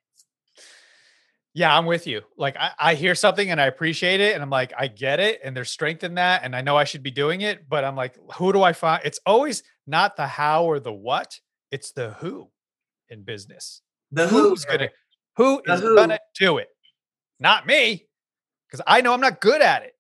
Yeah, 1.53 1.77
I'm 1.77 1.85
with 1.87 2.07
you. 2.07 2.23
Like 2.37 2.57
I, 2.57 2.71
I 2.79 2.95
hear 2.95 3.15
something 3.15 3.51
and 3.51 3.61
I 3.61 3.67
appreciate 3.67 4.21
it, 4.21 4.35
and 4.35 4.43
I'm 4.43 4.51
like, 4.51 4.73
I 4.79 4.87
get 4.87 5.19
it, 5.19 5.41
and 5.43 5.57
there's 5.57 5.71
strength 5.71 6.05
in 6.05 6.15
that, 6.15 6.43
and 6.45 6.55
I 6.55 6.61
know 6.61 6.77
I 6.77 6.85
should 6.85 7.03
be 7.03 7.11
doing 7.11 7.41
it, 7.41 7.69
but 7.69 7.85
I'm 7.85 7.97
like, 7.97 8.17
who 8.37 8.53
do 8.53 8.63
I 8.63 8.73
find? 8.73 9.03
It's 9.05 9.19
always 9.27 9.63
not 9.87 10.17
the 10.17 10.27
how 10.27 10.65
or 10.65 10.79
the 10.79 10.93
what, 10.93 11.39
it's 11.73 11.91
the 11.93 12.11
who 12.13 12.51
in 13.09 13.23
business. 13.25 13.83
The 14.13 14.29
who, 14.29 14.51
Who's 14.51 14.65
gonna 14.65 14.91
who 15.37 15.61
The 15.67 15.75
is 15.75 15.81
who. 15.81 15.97
gonna 15.97 16.19
do 16.39 16.59
it? 16.59 16.69
Not 17.41 17.67
me, 17.67 18.07
because 18.69 18.85
I 18.87 19.01
know 19.01 19.13
I'm 19.13 19.21
not 19.21 19.41
good 19.41 19.61
at 19.61 19.83
it. 19.83 19.95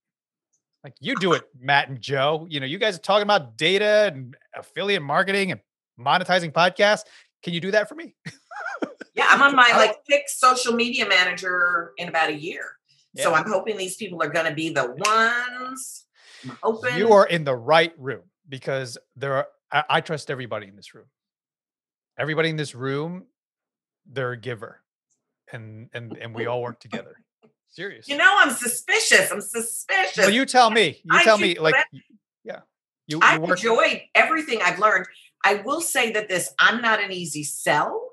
Like 0.85 0.95
you 1.00 1.16
do 1.16 1.33
it, 1.33 1.42
Matt 1.59 1.88
and 1.88 2.00
Joe. 2.00 2.47
You 2.49 2.61
know, 2.61 2.66
you 2.66 2.78
guys 2.78 2.95
are 2.97 3.00
talking 3.00 3.25
about 3.25 3.57
data 3.57 4.12
and 4.14 4.37
affiliate 4.57 5.02
marketing 5.02 5.50
and 5.50 5.61
monetizing 5.99 6.52
podcasts. 6.52 7.02
Can 7.42 7.54
you 7.54 7.61
do 7.61 7.73
that 7.73 7.88
for 7.88 7.97
me? 7.97 8.14
Yeah, 9.14 9.26
I'm 9.29 9.43
on 9.43 9.57
my 9.57 9.71
like 9.75 9.97
sixth 10.09 10.38
social 10.38 10.75
media 10.75 11.07
manager 11.09 11.93
in 11.99 12.09
about 12.09 12.31
a 12.31 12.35
year. 12.35 12.64
So 13.17 13.35
I'm 13.35 13.49
hoping 13.49 13.76
these 13.76 13.97
people 13.97 14.23
are 14.23 14.29
going 14.29 14.47
to 14.47 14.55
be 14.55 14.71
the 14.71 14.87
ones. 14.87 16.07
I'm 16.45 16.57
hoping 16.62 16.97
You 16.97 17.12
are 17.12 17.26
in 17.26 17.45
the 17.45 17.57
right 17.57 17.93
room 17.99 18.23
because 18.49 18.97
there 19.17 19.35
are 19.35 19.49
I, 19.73 19.85
I 19.88 20.00
trust 20.00 20.31
everybody 20.31 20.69
in 20.69 20.76
this 20.76 20.95
room. 20.95 21.07
Everybody 22.19 22.50
in 22.50 22.57
this 22.57 22.75
room, 22.75 23.25
they're 24.07 24.33
a 24.33 24.37
giver. 24.37 24.83
And 25.52 25.88
and 25.93 26.17
and 26.17 26.35
we 26.35 26.47
all 26.47 26.62
work 26.62 26.79
together. 26.79 27.17
Serious. 27.69 28.09
You 28.09 28.17
know, 28.17 28.37
I'm 28.38 28.50
suspicious. 28.50 29.31
I'm 29.31 29.40
suspicious. 29.40 30.19
well, 30.19 30.31
you 30.31 30.45
tell 30.45 30.71
me. 30.71 31.00
You 31.05 31.11
I 31.17 31.25
tell 31.25 31.38
me 31.38 31.59
like 31.59 31.75
that. 31.75 31.87
yeah. 32.45 32.61
You, 33.07 33.21
I 33.23 33.35
you 33.35 33.40
work 33.40 33.50
enjoyed 33.50 34.02
everything 34.14 34.61
I've 34.62 34.79
learned. 34.79 35.07
I 35.45 35.55
will 35.55 35.81
say 35.81 36.12
that 36.12 36.29
this, 36.29 36.52
I'm 36.59 36.81
not 36.83 37.02
an 37.02 37.12
easy 37.12 37.43
sell, 37.43 38.10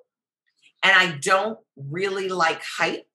and 0.83 0.93
I 0.93 1.17
don't 1.21 1.59
really 1.75 2.29
like 2.29 2.61
hype, 2.61 3.05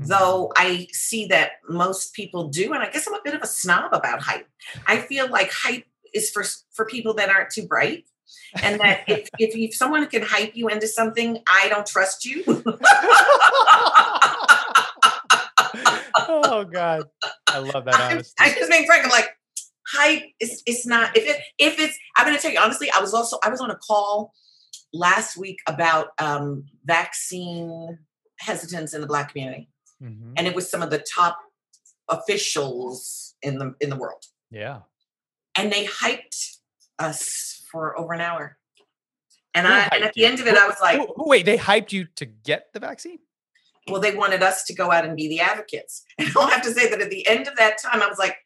Mm-hmm. 0.00 0.08
though 0.08 0.50
I 0.56 0.86
see 0.92 1.26
that 1.26 1.52
most 1.68 2.14
people 2.14 2.48
do. 2.48 2.72
And 2.72 2.82
I 2.82 2.90
guess 2.90 3.06
I'm 3.06 3.12
a 3.12 3.20
bit 3.22 3.34
of 3.34 3.42
a 3.42 3.46
snob 3.46 3.92
about 3.92 4.22
hype. 4.22 4.48
I 4.86 4.96
feel 4.96 5.28
like 5.28 5.50
hype 5.52 5.84
is 6.14 6.30
for 6.30 6.42
for 6.72 6.86
people 6.86 7.12
that 7.14 7.28
aren't 7.28 7.50
too 7.50 7.66
bright. 7.66 8.04
And 8.62 8.80
that 8.80 9.02
if, 9.08 9.28
if 9.38 9.54
if 9.54 9.74
someone 9.74 10.06
can 10.06 10.22
hype 10.22 10.56
you 10.56 10.68
into 10.68 10.86
something, 10.86 11.42
I 11.46 11.68
don't 11.68 11.86
trust 11.86 12.24
you. 12.24 12.42
oh 16.16 16.64
God. 16.72 17.04
I 17.48 17.58
love 17.58 17.84
that 17.84 17.94
I'm, 18.00 18.12
honesty. 18.12 18.34
I'm 18.38 18.54
just 18.54 18.70
being 18.70 18.86
frank. 18.86 19.04
I'm 19.04 19.10
like, 19.10 19.28
hype 19.86 20.22
is 20.40 20.62
it's 20.66 20.86
not 20.86 21.14
if 21.16 21.26
it 21.26 21.42
if 21.58 21.78
it's 21.78 21.98
I'm 22.16 22.24
gonna 22.26 22.38
tell 22.38 22.52
you 22.52 22.58
honestly, 22.58 22.90
I 22.90 23.00
was 23.00 23.12
also 23.12 23.38
I 23.44 23.50
was 23.50 23.60
on 23.60 23.70
a 23.70 23.76
call 23.76 24.32
last 24.92 25.36
week 25.36 25.58
about 25.66 26.08
um 26.18 26.64
vaccine 26.84 27.98
hesitance 28.40 28.94
in 28.94 29.00
the 29.00 29.06
black 29.06 29.32
community. 29.32 29.68
Mhm. 30.02 30.32
And 30.36 30.46
it 30.46 30.54
was 30.54 30.70
some 30.70 30.82
of 30.82 30.90
the 30.90 30.98
top 30.98 31.38
officials 32.08 33.34
in 33.42 33.58
the 33.58 33.74
in 33.80 33.90
the 33.90 33.96
world. 33.96 34.24
Yeah. 34.50 34.80
And 35.56 35.72
they 35.72 35.84
hyped 35.86 36.56
us 36.98 37.62
for 37.70 37.98
over 37.98 38.12
an 38.12 38.20
hour. 38.20 38.56
And 39.54 39.66
Who 39.66 39.72
I 39.72 39.88
and 39.92 40.04
at 40.04 40.14
the 40.14 40.20
you? 40.20 40.26
end 40.26 40.40
of 40.40 40.46
it, 40.46 40.56
I 40.56 40.66
was 40.66 40.76
like, 40.80 40.98
Who- 40.98 41.12
who- 41.16 41.28
wait, 41.28 41.44
they 41.46 41.58
hyped 41.58 41.92
you 41.92 42.04
to 42.16 42.26
get 42.26 42.72
the 42.72 42.80
vaccine? 42.80 43.18
well, 43.88 44.00
they 44.00 44.14
wanted 44.14 44.40
us 44.42 44.62
to 44.64 44.74
go 44.74 44.92
out 44.92 45.04
and 45.04 45.16
be 45.16 45.26
the 45.26 45.40
advocates. 45.40 46.04
And 46.18 46.28
I'll 46.36 46.46
have 46.46 46.62
to 46.62 46.72
say 46.72 46.88
that 46.90 47.00
at 47.00 47.10
the 47.10 47.26
end 47.26 47.48
of 47.48 47.56
that 47.56 47.78
time, 47.78 48.00
I 48.02 48.06
was 48.06 48.18
like, 48.18 48.36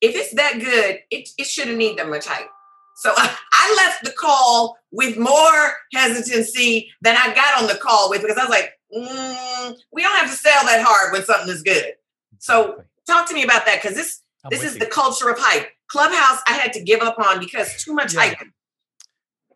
if 0.00 0.14
it's 0.14 0.32
that 0.34 0.60
good, 0.60 1.00
it, 1.10 1.28
it 1.38 1.46
shouldn't 1.46 1.76
need 1.78 1.96
that 1.98 2.08
much 2.08 2.26
hype. 2.26 2.48
So 2.96 3.12
I, 3.16 3.36
I 3.52 3.74
left 3.76 4.04
the 4.04 4.12
call 4.12 4.76
with 4.90 5.18
more 5.18 5.74
hesitancy 5.94 6.90
than 7.00 7.16
I 7.16 7.34
got 7.34 7.62
on 7.62 7.68
the 7.68 7.76
call 7.76 8.10
with 8.10 8.22
because 8.22 8.36
I 8.36 8.44
was 8.44 8.50
like, 8.50 8.72
mm, 8.94 9.76
we 9.92 10.02
don't 10.02 10.16
have 10.16 10.30
to 10.30 10.36
sell 10.36 10.64
that 10.64 10.84
hard 10.84 11.12
when 11.12 11.24
something 11.24 11.48
is 11.48 11.62
good. 11.62 11.94
So 12.38 12.82
talk 13.06 13.28
to 13.28 13.34
me 13.34 13.44
about 13.44 13.66
that 13.66 13.80
because 13.82 13.96
this 13.96 14.22
I'm 14.44 14.50
this 14.50 14.64
is 14.64 14.74
you. 14.74 14.80
the 14.80 14.86
culture 14.86 15.28
of 15.28 15.38
hype. 15.38 15.68
Clubhouse, 15.88 16.40
I 16.48 16.54
had 16.54 16.72
to 16.72 16.82
give 16.82 17.00
up 17.00 17.18
on 17.18 17.38
because 17.38 17.82
too 17.82 17.94
much 17.94 18.14
Yeah. 18.14 18.20
hype. 18.20 18.38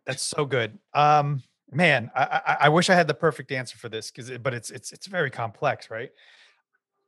That's 0.04 0.22
so 0.22 0.44
good. 0.44 0.78
Um, 0.94 1.42
man, 1.72 2.10
I, 2.14 2.40
I 2.46 2.56
I 2.60 2.68
wish 2.68 2.90
I 2.90 2.94
had 2.94 3.08
the 3.08 3.14
perfect 3.14 3.50
answer 3.50 3.76
for 3.76 3.88
this 3.88 4.10
because, 4.10 4.30
it, 4.30 4.42
but 4.42 4.54
it's 4.54 4.70
it's 4.70 4.92
it's 4.92 5.06
very 5.06 5.30
complex, 5.30 5.90
right? 5.90 6.10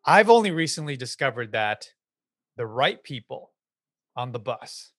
I've 0.04 0.30
only 0.30 0.50
recently 0.50 0.96
discovered 0.96 1.52
that 1.52 1.88
the 2.56 2.66
right 2.66 3.00
people 3.02 3.52
on 4.16 4.32
the 4.32 4.38
bus 4.40 4.90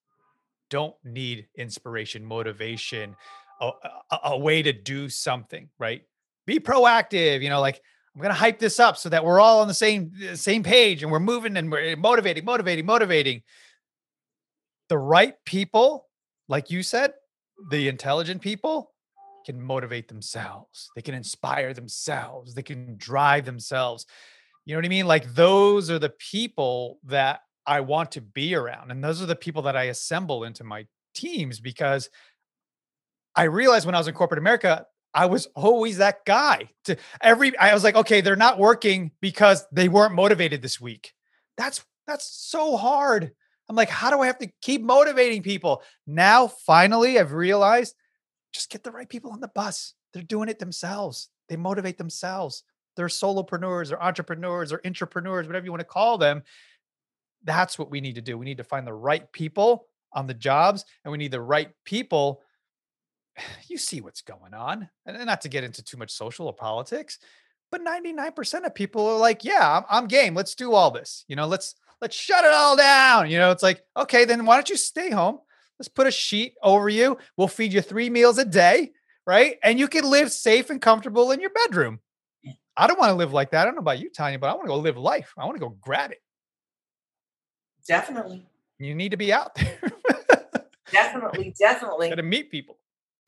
don't 0.69 0.95
need 1.03 1.47
inspiration, 1.55 2.23
motivation, 2.23 3.15
a, 3.61 3.71
a, 4.11 4.17
a 4.25 4.38
way 4.38 4.61
to 4.61 4.73
do 4.73 5.09
something, 5.09 5.69
right? 5.79 6.03
Be 6.45 6.59
proactive, 6.59 7.41
you 7.41 7.49
know, 7.49 7.59
like 7.59 7.81
I'm 8.15 8.21
gonna 8.21 8.33
hype 8.33 8.59
this 8.59 8.79
up 8.79 8.97
so 8.97 9.09
that 9.09 9.23
we're 9.23 9.39
all 9.39 9.61
on 9.61 9.67
the 9.67 9.73
same 9.73 10.11
same 10.35 10.63
page 10.63 11.03
and 11.03 11.11
we're 11.11 11.19
moving 11.19 11.57
and 11.57 11.71
we're 11.71 11.91
eh, 11.91 11.95
motivating, 11.95 12.45
motivating, 12.45 12.85
motivating. 12.85 13.43
The 14.89 14.97
right 14.97 15.35
people, 15.45 16.07
like 16.47 16.71
you 16.71 16.81
said, 16.81 17.13
the 17.69 17.88
intelligent 17.88 18.41
people 18.41 18.91
can 19.45 19.61
motivate 19.61 20.07
themselves. 20.07 20.89
They 20.95 21.01
can 21.01 21.13
inspire 21.13 21.73
themselves. 21.73 22.55
They 22.55 22.63
can 22.63 22.97
drive 22.97 23.45
themselves. 23.45 24.05
You 24.65 24.73
know 24.73 24.79
what 24.79 24.85
I 24.85 24.89
mean? 24.89 25.07
Like 25.07 25.33
those 25.33 25.89
are 25.89 25.99
the 25.99 26.09
people 26.09 26.99
that 27.05 27.41
I 27.69 27.81
want 27.81 28.13
to 28.13 28.21
be 28.21 28.55
around. 28.55 28.89
And 28.89 29.03
those 29.03 29.21
are 29.21 29.27
the 29.27 29.35
people 29.35 29.61
that 29.61 29.77
I 29.77 29.83
assemble 29.83 30.43
into 30.43 30.63
my 30.63 30.88
teams 31.13 31.59
because 31.59 32.09
I 33.35 33.43
realized 33.43 33.85
when 33.85 33.93
I 33.93 33.99
was 33.99 34.07
in 34.07 34.15
corporate 34.15 34.39
America, 34.39 34.88
I 35.13 35.27
was 35.27 35.45
always 35.55 35.97
that 35.97 36.25
guy. 36.25 36.71
To 36.85 36.97
every 37.21 37.55
I 37.57 37.75
was 37.75 37.83
like, 37.83 37.95
okay, 37.95 38.21
they're 38.21 38.35
not 38.35 38.57
working 38.57 39.11
because 39.21 39.67
they 39.71 39.88
weren't 39.88 40.15
motivated 40.15 40.63
this 40.63 40.81
week. 40.81 41.13
That's 41.57 41.85
that's 42.07 42.25
so 42.25 42.75
hard. 42.75 43.31
I'm 43.69 43.75
like, 43.75 43.89
how 43.89 44.09
do 44.09 44.19
I 44.19 44.25
have 44.25 44.39
to 44.39 44.51
keep 44.63 44.81
motivating 44.81 45.43
people? 45.43 45.83
Now, 46.07 46.47
finally, 46.47 47.19
I've 47.19 47.33
realized 47.33 47.93
just 48.51 48.71
get 48.71 48.83
the 48.83 48.91
right 48.91 49.07
people 49.07 49.31
on 49.31 49.41
the 49.41 49.47
bus. 49.47 49.93
They're 50.11 50.23
doing 50.23 50.49
it 50.49 50.57
themselves. 50.57 51.29
They 51.49 51.55
motivate 51.55 51.99
themselves. 51.99 52.63
They're 52.95 53.07
solopreneurs 53.07 53.91
or 53.91 54.01
entrepreneurs 54.01 54.73
or 54.73 54.81
entrepreneurs, 54.83 55.45
whatever 55.45 55.65
you 55.65 55.71
want 55.71 55.81
to 55.81 55.85
call 55.85 56.17
them. 56.17 56.41
That's 57.43 57.79
what 57.79 57.89
we 57.89 58.01
need 58.01 58.15
to 58.15 58.22
do. 58.22 58.38
We 58.38 58.46
need 58.46 58.58
to 58.58 58.63
find 58.63 58.86
the 58.86 58.93
right 58.93 59.31
people 59.31 59.88
on 60.13 60.27
the 60.27 60.34
jobs 60.34 60.86
and 61.03 61.12
we 61.12 61.17
need 61.17 61.31
the 61.31 61.41
right 61.41 61.69
people. 61.86 62.41
You 63.67 63.77
see 63.77 64.01
what's 64.01 64.22
going 64.22 64.53
on. 64.53 64.89
And 65.05 65.25
not 65.25 65.41
to 65.41 65.50
get 65.50 65.63
into 65.63 65.84
too 65.84 65.96
much 65.96 66.12
social 66.12 66.48
or 66.48 66.53
politics, 66.53 67.19
but 67.72 67.86
99% 67.86 68.65
of 68.65 68.75
people 68.75 69.08
are 69.08 69.17
like, 69.17 69.46
yeah, 69.46 69.77
I'm, 69.77 69.84
I'm 69.89 70.08
game. 70.08 70.34
Let's 70.34 70.55
do 70.55 70.74
all 70.74 70.91
this. 70.91 71.24
You 71.27 71.36
know, 71.36 71.46
let's 71.46 71.75
let's 72.01 72.15
shut 72.15 72.43
it 72.43 72.51
all 72.51 72.75
down. 72.75 73.29
You 73.29 73.38
know, 73.38 73.51
it's 73.51 73.63
like, 73.63 73.84
okay, 73.96 74.25
then 74.25 74.46
why 74.46 74.55
don't 74.55 74.69
you 74.69 74.77
stay 74.77 75.12
home? 75.12 75.39
Let's 75.77 75.88
put 75.88 76.08
a 76.08 76.12
sheet 76.12 76.55
over 76.62 76.89
you. 76.89 77.17
We'll 77.38 77.48
feed 77.48 77.74
you 77.74 77.81
three 77.81 78.10
meals 78.10 78.38
a 78.38 78.46
day, 78.46 78.91
right? 79.25 79.58
And 79.63 79.79
you 79.79 79.88
can 79.88 80.10
live 80.10 80.31
safe 80.31 80.69
and 80.69 80.81
comfortable 80.81 81.31
in 81.31 81.39
your 81.39 81.51
bedroom. 81.51 82.00
I 82.75 82.88
don't 82.88 83.00
want 83.00 83.10
to 83.10 83.15
live 83.15 83.34
like 83.34 83.51
that. 83.51 83.62
I 83.62 83.65
don't 83.65 83.75
know 83.75 83.81
about 83.81 84.00
you, 84.00 84.10
Tonya, 84.10 84.39
but 84.39 84.50
I 84.50 84.53
want 84.53 84.65
to 84.65 84.69
go 84.69 84.77
live 84.77 84.98
life. 84.98 85.34
I 85.38 85.46
want 85.46 85.55
to 85.55 85.62
go 85.62 85.75
grab 85.81 86.12
it. 86.12 86.22
Definitely. 87.89 88.46
You 88.77 88.93
need 88.93 89.10
to 89.10 89.17
be 89.17 89.34
out 89.34 89.55
there. 89.55 89.79
Definitely, 90.91 91.53
definitely. 91.60 92.10
Got 92.10 92.15
to 92.15 92.24
meet 92.24 92.50
people. 92.50 92.77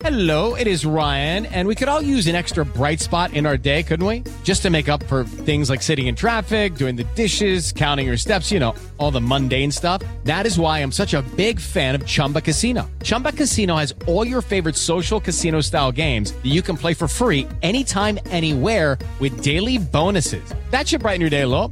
Hello, 0.03 0.55
it 0.55 0.65
is 0.65 0.83
Ryan, 0.83 1.45
and 1.45 1.67
we 1.67 1.75
could 1.75 1.87
all 1.87 2.01
use 2.01 2.25
an 2.25 2.33
extra 2.33 2.65
bright 2.65 2.99
spot 2.99 3.33
in 3.33 3.45
our 3.45 3.55
day, 3.55 3.83
couldn't 3.83 4.05
we? 4.05 4.23
Just 4.43 4.63
to 4.63 4.71
make 4.71 4.89
up 4.89 5.03
for 5.03 5.23
things 5.23 5.69
like 5.69 5.83
sitting 5.83 6.07
in 6.07 6.15
traffic, 6.15 6.73
doing 6.73 6.95
the 6.95 7.03
dishes, 7.15 7.71
counting 7.71 8.07
your 8.07 8.17
steps, 8.17 8.51
you 8.51 8.59
know, 8.59 8.73
all 8.97 9.11
the 9.11 9.21
mundane 9.21 9.71
stuff. 9.71 10.01
That 10.23 10.47
is 10.47 10.57
why 10.57 10.79
I'm 10.79 10.91
such 10.91 11.13
a 11.13 11.21
big 11.35 11.59
fan 11.59 11.93
of 11.93 12.03
Chumba 12.05 12.41
Casino. 12.41 12.89
Chumba 13.03 13.31
Casino 13.31 13.75
has 13.75 13.93
all 14.07 14.25
your 14.25 14.41
favorite 14.41 14.75
social 14.75 15.19
casino 15.19 15.61
style 15.61 15.91
games 15.91 16.31
that 16.31 16.49
you 16.49 16.63
can 16.63 16.77
play 16.77 16.95
for 16.95 17.07
free 17.07 17.47
anytime, 17.61 18.17
anywhere 18.31 18.97
with 19.19 19.43
daily 19.43 19.77
bonuses. 19.77 20.43
That 20.71 20.87
should 20.87 21.01
brighten 21.01 21.21
your 21.21 21.29
day 21.29 21.41
a 21.41 21.47
little. 21.47 21.71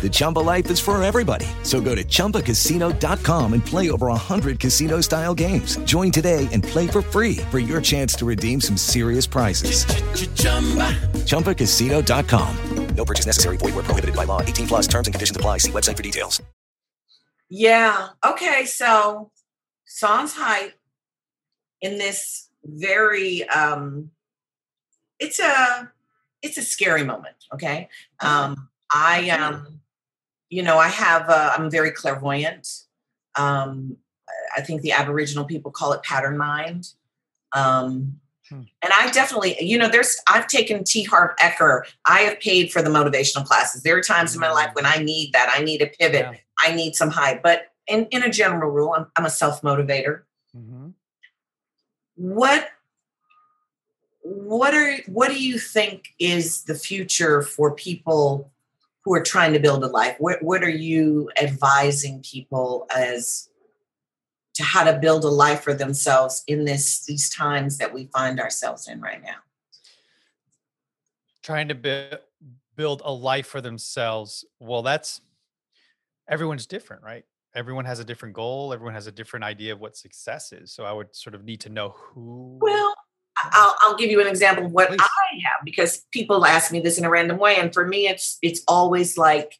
The 0.00 0.08
Chumba 0.12 0.38
life 0.38 0.70
is 0.70 0.78
for 0.78 1.02
everybody. 1.02 1.46
So 1.64 1.80
go 1.80 1.96
to 1.96 2.04
ChumbaCasino.com 2.04 3.52
and 3.54 3.66
play 3.66 3.90
over 3.90 4.06
100 4.06 4.60
casino-style 4.60 5.34
games. 5.34 5.78
Join 5.78 6.12
today 6.12 6.48
and 6.52 6.62
play 6.62 6.86
for 6.86 7.02
free 7.02 7.38
for 7.50 7.58
your 7.58 7.80
chance 7.80 8.14
to 8.16 8.24
redeem 8.24 8.60
some 8.60 8.76
serious 8.76 9.26
prizes. 9.26 9.84
ChumbaCasino.com. 11.26 12.56
No 12.96 13.04
purchase 13.04 13.26
necessary. 13.26 13.56
Void 13.58 13.74
were 13.74 13.82
prohibited 13.82 14.16
by 14.16 14.24
law. 14.24 14.40
18 14.40 14.66
plus 14.66 14.86
terms 14.88 15.06
and 15.06 15.14
conditions 15.14 15.36
apply. 15.36 15.58
See 15.58 15.70
website 15.70 15.96
for 15.96 16.02
details. 16.02 16.42
Yeah. 17.48 18.08
Okay. 18.24 18.64
So 18.64 19.30
Sans 19.84 20.32
hype 20.32 20.74
in 21.80 21.98
this 21.98 22.48
very 22.64 23.48
um 23.48 24.10
it's 25.18 25.38
a 25.38 25.92
it's 26.42 26.58
a 26.58 26.62
scary 26.62 27.04
moment. 27.04 27.36
Okay. 27.52 27.88
Um 28.20 28.68
I 28.92 29.30
um 29.30 29.80
you 30.48 30.62
know 30.62 30.78
I 30.78 30.88
have 30.88 31.28
uh, 31.28 31.52
I'm 31.56 31.70
very 31.70 31.90
clairvoyant. 31.90 32.68
Um 33.36 33.96
I 34.56 34.60
think 34.62 34.82
the 34.82 34.92
Aboriginal 34.92 35.44
people 35.44 35.70
call 35.70 35.92
it 35.92 36.02
pattern 36.02 36.36
mind. 36.38 36.88
Um 37.52 38.20
Hmm. 38.48 38.60
and 38.80 38.92
I 38.92 39.10
definitely, 39.10 39.56
you 39.60 39.76
know, 39.76 39.88
there's, 39.88 40.16
I've 40.28 40.46
taken 40.46 40.84
T. 40.84 41.02
Harv 41.02 41.36
Ecker. 41.38 41.82
I 42.08 42.20
have 42.20 42.38
paid 42.38 42.70
for 42.70 42.80
the 42.80 42.90
motivational 42.90 43.44
classes. 43.44 43.82
There 43.82 43.96
are 43.96 44.02
times 44.02 44.34
in 44.34 44.40
my 44.40 44.52
life 44.52 44.70
when 44.74 44.86
I 44.86 44.98
need 44.98 45.32
that. 45.32 45.52
I 45.52 45.64
need 45.64 45.82
a 45.82 45.86
pivot. 45.86 46.26
Yeah. 46.30 46.34
I 46.64 46.72
need 46.72 46.94
some 46.94 47.10
hype. 47.10 47.42
But 47.42 47.72
in, 47.88 48.06
in 48.12 48.22
a 48.22 48.30
general 48.30 48.70
rule, 48.70 48.94
I'm, 48.96 49.06
I'm 49.16 49.26
a 49.26 49.30
self 49.30 49.62
motivator. 49.62 50.22
Mhm. 50.56 50.92
What, 52.14 52.68
what 54.22 54.74
are, 54.74 54.98
what 55.06 55.28
do 55.28 55.42
you 55.42 55.58
think 55.58 56.14
is 56.20 56.62
the 56.64 56.76
future 56.76 57.42
for 57.42 57.72
people 57.72 58.52
who 59.06 59.14
are 59.14 59.22
trying 59.22 59.52
to 59.52 59.60
build 59.60 59.84
a 59.84 59.86
life? 59.86 60.16
What, 60.18 60.42
what 60.42 60.64
are 60.64 60.68
you 60.68 61.30
advising 61.40 62.22
people 62.22 62.88
as 62.94 63.48
to 64.54 64.64
how 64.64 64.82
to 64.82 64.98
build 64.98 65.24
a 65.24 65.28
life 65.28 65.60
for 65.62 65.72
themselves 65.72 66.42
in 66.48 66.64
this 66.64 67.06
these 67.06 67.30
times 67.30 67.78
that 67.78 67.94
we 67.94 68.06
find 68.06 68.40
ourselves 68.40 68.88
in 68.88 69.00
right 69.00 69.22
now? 69.22 69.36
Trying 71.44 71.68
to 71.68 71.76
bu- 71.76 72.16
build 72.74 73.00
a 73.04 73.12
life 73.12 73.46
for 73.46 73.60
themselves. 73.60 74.44
Well, 74.58 74.82
that's 74.82 75.20
everyone's 76.28 76.66
different, 76.66 77.04
right? 77.04 77.24
Everyone 77.54 77.84
has 77.84 78.00
a 78.00 78.04
different 78.04 78.34
goal. 78.34 78.72
Everyone 78.72 78.94
has 78.94 79.06
a 79.06 79.12
different 79.12 79.44
idea 79.44 79.72
of 79.72 79.78
what 79.78 79.96
success 79.96 80.52
is. 80.52 80.72
So 80.72 80.84
I 80.84 80.90
would 80.90 81.14
sort 81.14 81.36
of 81.36 81.44
need 81.44 81.60
to 81.60 81.68
know 81.68 81.90
who. 81.90 82.58
Well, 82.60 82.95
I'll, 83.52 83.76
I'll 83.80 83.96
give 83.96 84.10
you 84.10 84.20
an 84.20 84.26
example 84.26 84.66
of 84.66 84.72
what 84.72 84.88
Please. 84.88 85.00
I 85.00 85.34
have 85.44 85.64
because 85.64 86.04
people 86.12 86.44
ask 86.46 86.72
me 86.72 86.80
this 86.80 86.98
in 86.98 87.04
a 87.04 87.10
random 87.10 87.38
way, 87.38 87.56
and 87.56 87.72
for 87.72 87.86
me, 87.86 88.08
it's 88.08 88.38
it's 88.42 88.62
always 88.68 89.16
like 89.18 89.58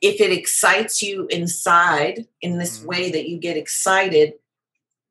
if 0.00 0.20
it 0.20 0.32
excites 0.32 1.02
you 1.02 1.26
inside 1.28 2.26
in 2.40 2.58
this 2.58 2.80
Mhm. 2.80 2.86
way 2.86 3.10
that 3.10 3.28
you 3.28 3.38
get 3.38 3.56
excited, 3.56 4.34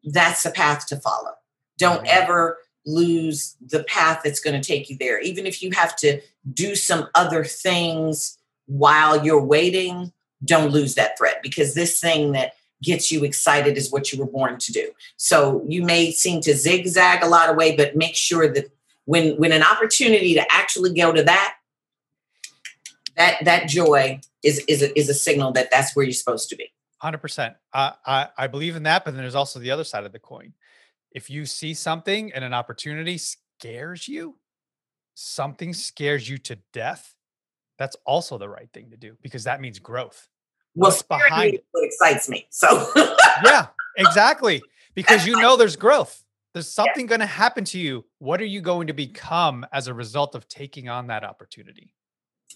that's 0.04 0.44
the 0.44 0.52
path 0.52 0.86
to 0.88 0.98
follow. 0.98 1.32
Don't 1.78 2.04
Mhm. 2.06 2.10
ever 2.10 2.58
lose 2.86 3.56
the 3.66 3.84
path 3.84 4.22
that's 4.24 4.40
going 4.40 4.60
to 4.60 4.68
take 4.68 4.90
you 4.90 4.98
there, 5.00 5.20
even 5.20 5.46
if 5.46 5.62
you 5.62 5.72
have 5.72 5.96
to 5.98 6.20
do 6.54 6.76
some 6.76 7.08
other 7.16 7.44
things 7.46 8.38
while 8.66 9.24
you're 9.24 9.44
waiting. 9.44 10.12
Don't 10.44 10.72
lose 10.72 10.96
that 10.96 11.18
thread 11.18 11.36
because 11.44 11.74
this 11.76 12.00
thing 12.00 12.32
that 12.32 12.54
gets 12.82 13.12
you 13.12 13.24
excited 13.24 13.78
is 13.78 13.92
what 13.92 14.12
you 14.12 14.20
were 14.20 14.30
born 14.30 14.58
to 14.58 14.72
do. 14.72 14.92
So 15.18 15.64
you 15.68 15.84
may 15.84 16.12
seem 16.12 16.42
to 16.42 16.56
zigzag 16.56 17.24
a 17.24 17.28
lot 17.28 17.50
of 17.50 17.56
way, 17.56 17.76
but 17.76 17.96
make 17.96 18.16
sure 18.16 18.52
that 18.54 18.72
when 19.06 19.38
when 19.38 19.52
an 19.52 19.64
opportunity 19.64 20.34
to 20.36 20.46
actually 20.52 20.94
go 20.94 21.12
to 21.12 21.24
that, 21.24 21.56
that 23.18 23.38
that 23.44 23.68
joy 23.68 24.20
is 24.44 24.60
is 24.68 24.82
a, 24.82 24.98
is 24.98 25.10
a 25.10 25.14
signal 25.14 25.52
that 25.54 25.70
that's 25.72 25.96
where 25.96 26.06
you're 26.06 26.14
supposed 26.14 26.50
to 26.50 26.56
be. 26.56 26.72
Hundred 26.98 27.20
percent. 27.20 27.56
I 27.74 27.94
I 28.06 28.28
I 28.38 28.48
believe 28.48 28.76
in 28.76 28.84
that, 28.84 29.06
but 29.06 29.12
then 29.12 29.22
there's 29.22 29.36
also 29.36 29.60
the 29.60 29.72
other 29.72 29.84
side 29.84 30.04
of 30.04 30.12
the 30.12 30.20
coin. 30.20 30.54
If 31.12 31.30
you 31.30 31.46
see 31.46 31.74
something 31.74 32.32
and 32.34 32.44
an 32.44 32.54
opportunity 32.54 33.18
scares 33.18 34.08
you, 34.08 34.38
something 35.14 35.74
scares 35.74 36.30
you 36.30 36.38
to 36.40 36.58
death. 36.74 37.16
That's 37.78 37.98
also 38.06 38.38
the 38.38 38.48
right 38.48 38.70
thing 38.74 38.92
to 38.92 38.98
do 38.98 39.18
because 39.22 39.44
that 39.46 39.60
means 39.60 39.80
growth. 39.80 40.30
Well, 40.76 40.90
What's 40.92 41.02
behind 41.02 41.56
it? 41.56 41.66
what 41.72 41.84
excites 41.86 42.30
me. 42.30 42.48
So 42.50 42.90
Yeah, 43.44 43.68
exactly. 43.98 44.62
Because 44.94 45.26
you 45.26 45.40
know 45.40 45.58
there's 45.58 45.76
growth. 45.76 46.24
There's 46.54 46.72
something 46.72 47.06
going 47.06 47.22
to 47.22 47.26
happen 47.26 47.64
to 47.66 47.80
you. 47.80 48.06
What 48.20 48.42
are 48.42 48.46
you 48.46 48.62
going 48.62 48.88
to 48.88 48.94
become 48.94 49.66
as 49.72 49.88
a 49.88 49.94
result 49.94 50.36
of 50.36 50.48
taking 50.50 50.90
on 50.90 51.08
that 51.08 51.24
opportunity? 51.24 51.94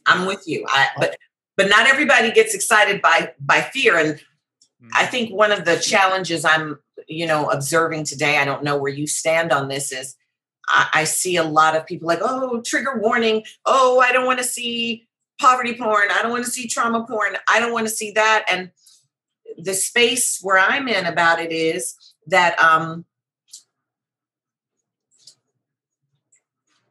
I'm 0.06 0.25
with 0.25 0.43
you. 0.45 0.65
I 0.67 0.88
but 0.97 1.15
but 1.56 1.69
not 1.69 1.88
everybody 1.88 2.32
gets 2.32 2.54
excited 2.54 3.01
by 3.01 3.34
by 3.39 3.62
fear 3.62 3.97
and 3.97 4.19
Mm. 4.84 4.89
I 4.93 5.06
think 5.06 5.34
one 5.34 5.51
of 5.51 5.65
the 5.65 5.78
challenges 5.78 6.45
I'm, 6.45 6.80
you 7.08 7.25
know, 7.25 7.49
observing 7.49 8.06
today, 8.06 8.38
I 8.38 8.45
don't 8.45 8.63
know 8.63 8.78
where 8.78 8.91
you 8.91 9.08
stand 9.08 9.51
on 9.51 9.67
this, 9.67 9.91
is 9.91 10.15
I, 10.67 10.88
I 10.93 11.04
see 11.04 11.38
a 11.38 11.43
lot 11.43 11.75
of 11.75 11.86
people 11.86 12.08
like, 12.08 12.19
oh, 12.21 12.62
trigger 12.62 12.99
warning. 12.99 13.43
Oh, 13.65 13.99
I 13.99 14.12
don't 14.12 14.25
want 14.25 14.39
to 14.39 14.45
see 14.45 15.08
poverty 15.39 15.75
porn. 15.75 16.09
I 16.11 16.21
don't 16.21 16.31
want 16.31 16.45
to 16.45 16.51
see 16.51 16.67
trauma 16.67 17.05
porn. 17.07 17.37
I 17.49 17.59
don't 17.59 17.73
want 17.73 17.87
to 17.87 17.93
see 17.93 18.11
that. 18.11 18.45
And 18.49 18.71
the 19.57 19.73
space 19.73 20.39
where 20.41 20.57
I'm 20.57 20.87
in 20.87 21.05
about 21.05 21.39
it 21.39 21.51
is 21.51 21.95
that 22.27 22.59
um, 22.59 23.05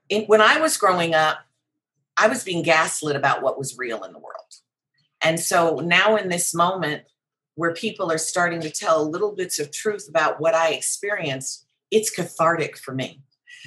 in, 0.08 0.22
when 0.24 0.40
I 0.40 0.60
was 0.60 0.76
growing 0.76 1.14
up, 1.14 1.38
I 2.16 2.28
was 2.28 2.44
being 2.44 2.62
gaslit 2.62 3.16
about 3.16 3.42
what 3.42 3.58
was 3.58 3.76
real 3.76 4.04
in 4.04 4.12
the 4.12 4.18
world. 4.18 4.34
And 5.22 5.40
so 5.40 5.76
now 5.76 6.16
in 6.16 6.28
this 6.28 6.54
moment 6.54 7.02
where 7.56 7.72
people 7.72 8.10
are 8.12 8.18
starting 8.18 8.60
to 8.60 8.70
tell 8.70 9.08
little 9.08 9.34
bits 9.34 9.58
of 9.58 9.72
truth 9.72 10.06
about 10.08 10.40
what 10.40 10.54
I 10.54 10.70
experienced, 10.70 11.66
it's 11.90 12.10
cathartic 12.10 12.76
for 12.76 12.94
me. 12.94 13.22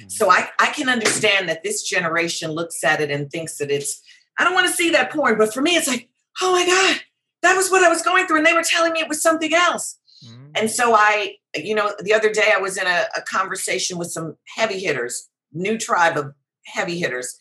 So 0.06 0.30
I, 0.30 0.48
I 0.60 0.66
can 0.66 0.88
understand 0.88 1.48
that 1.48 1.64
this 1.64 1.82
generation 1.82 2.52
looks 2.52 2.84
at 2.84 3.00
it 3.00 3.10
and 3.10 3.28
thinks 3.28 3.58
that 3.58 3.70
it's, 3.70 4.00
I 4.38 4.44
don't 4.44 4.54
want 4.54 4.66
to 4.68 4.72
see 4.72 4.90
that 4.90 5.10
porn. 5.10 5.36
But 5.36 5.52
for 5.52 5.60
me, 5.60 5.76
it's 5.76 5.88
like, 5.88 6.08
oh 6.40 6.52
my 6.52 6.64
God, 6.64 7.00
that 7.42 7.56
was 7.56 7.70
what 7.70 7.82
I 7.82 7.88
was 7.88 8.02
going 8.02 8.26
through. 8.26 8.38
And 8.38 8.46
they 8.46 8.52
were 8.52 8.62
telling 8.62 8.92
me 8.92 9.00
it 9.00 9.08
was 9.08 9.22
something 9.22 9.52
else. 9.52 9.98
Mm. 10.24 10.50
And 10.54 10.70
so 10.70 10.94
I, 10.94 11.36
you 11.54 11.74
know, 11.74 11.92
the 12.00 12.14
other 12.14 12.32
day 12.32 12.52
I 12.54 12.58
was 12.58 12.76
in 12.76 12.86
a, 12.86 13.04
a 13.16 13.22
conversation 13.22 13.98
with 13.98 14.10
some 14.10 14.36
heavy 14.56 14.78
hitters, 14.78 15.28
new 15.52 15.78
tribe 15.78 16.16
of 16.16 16.34
heavy 16.64 16.98
hitters. 16.98 17.38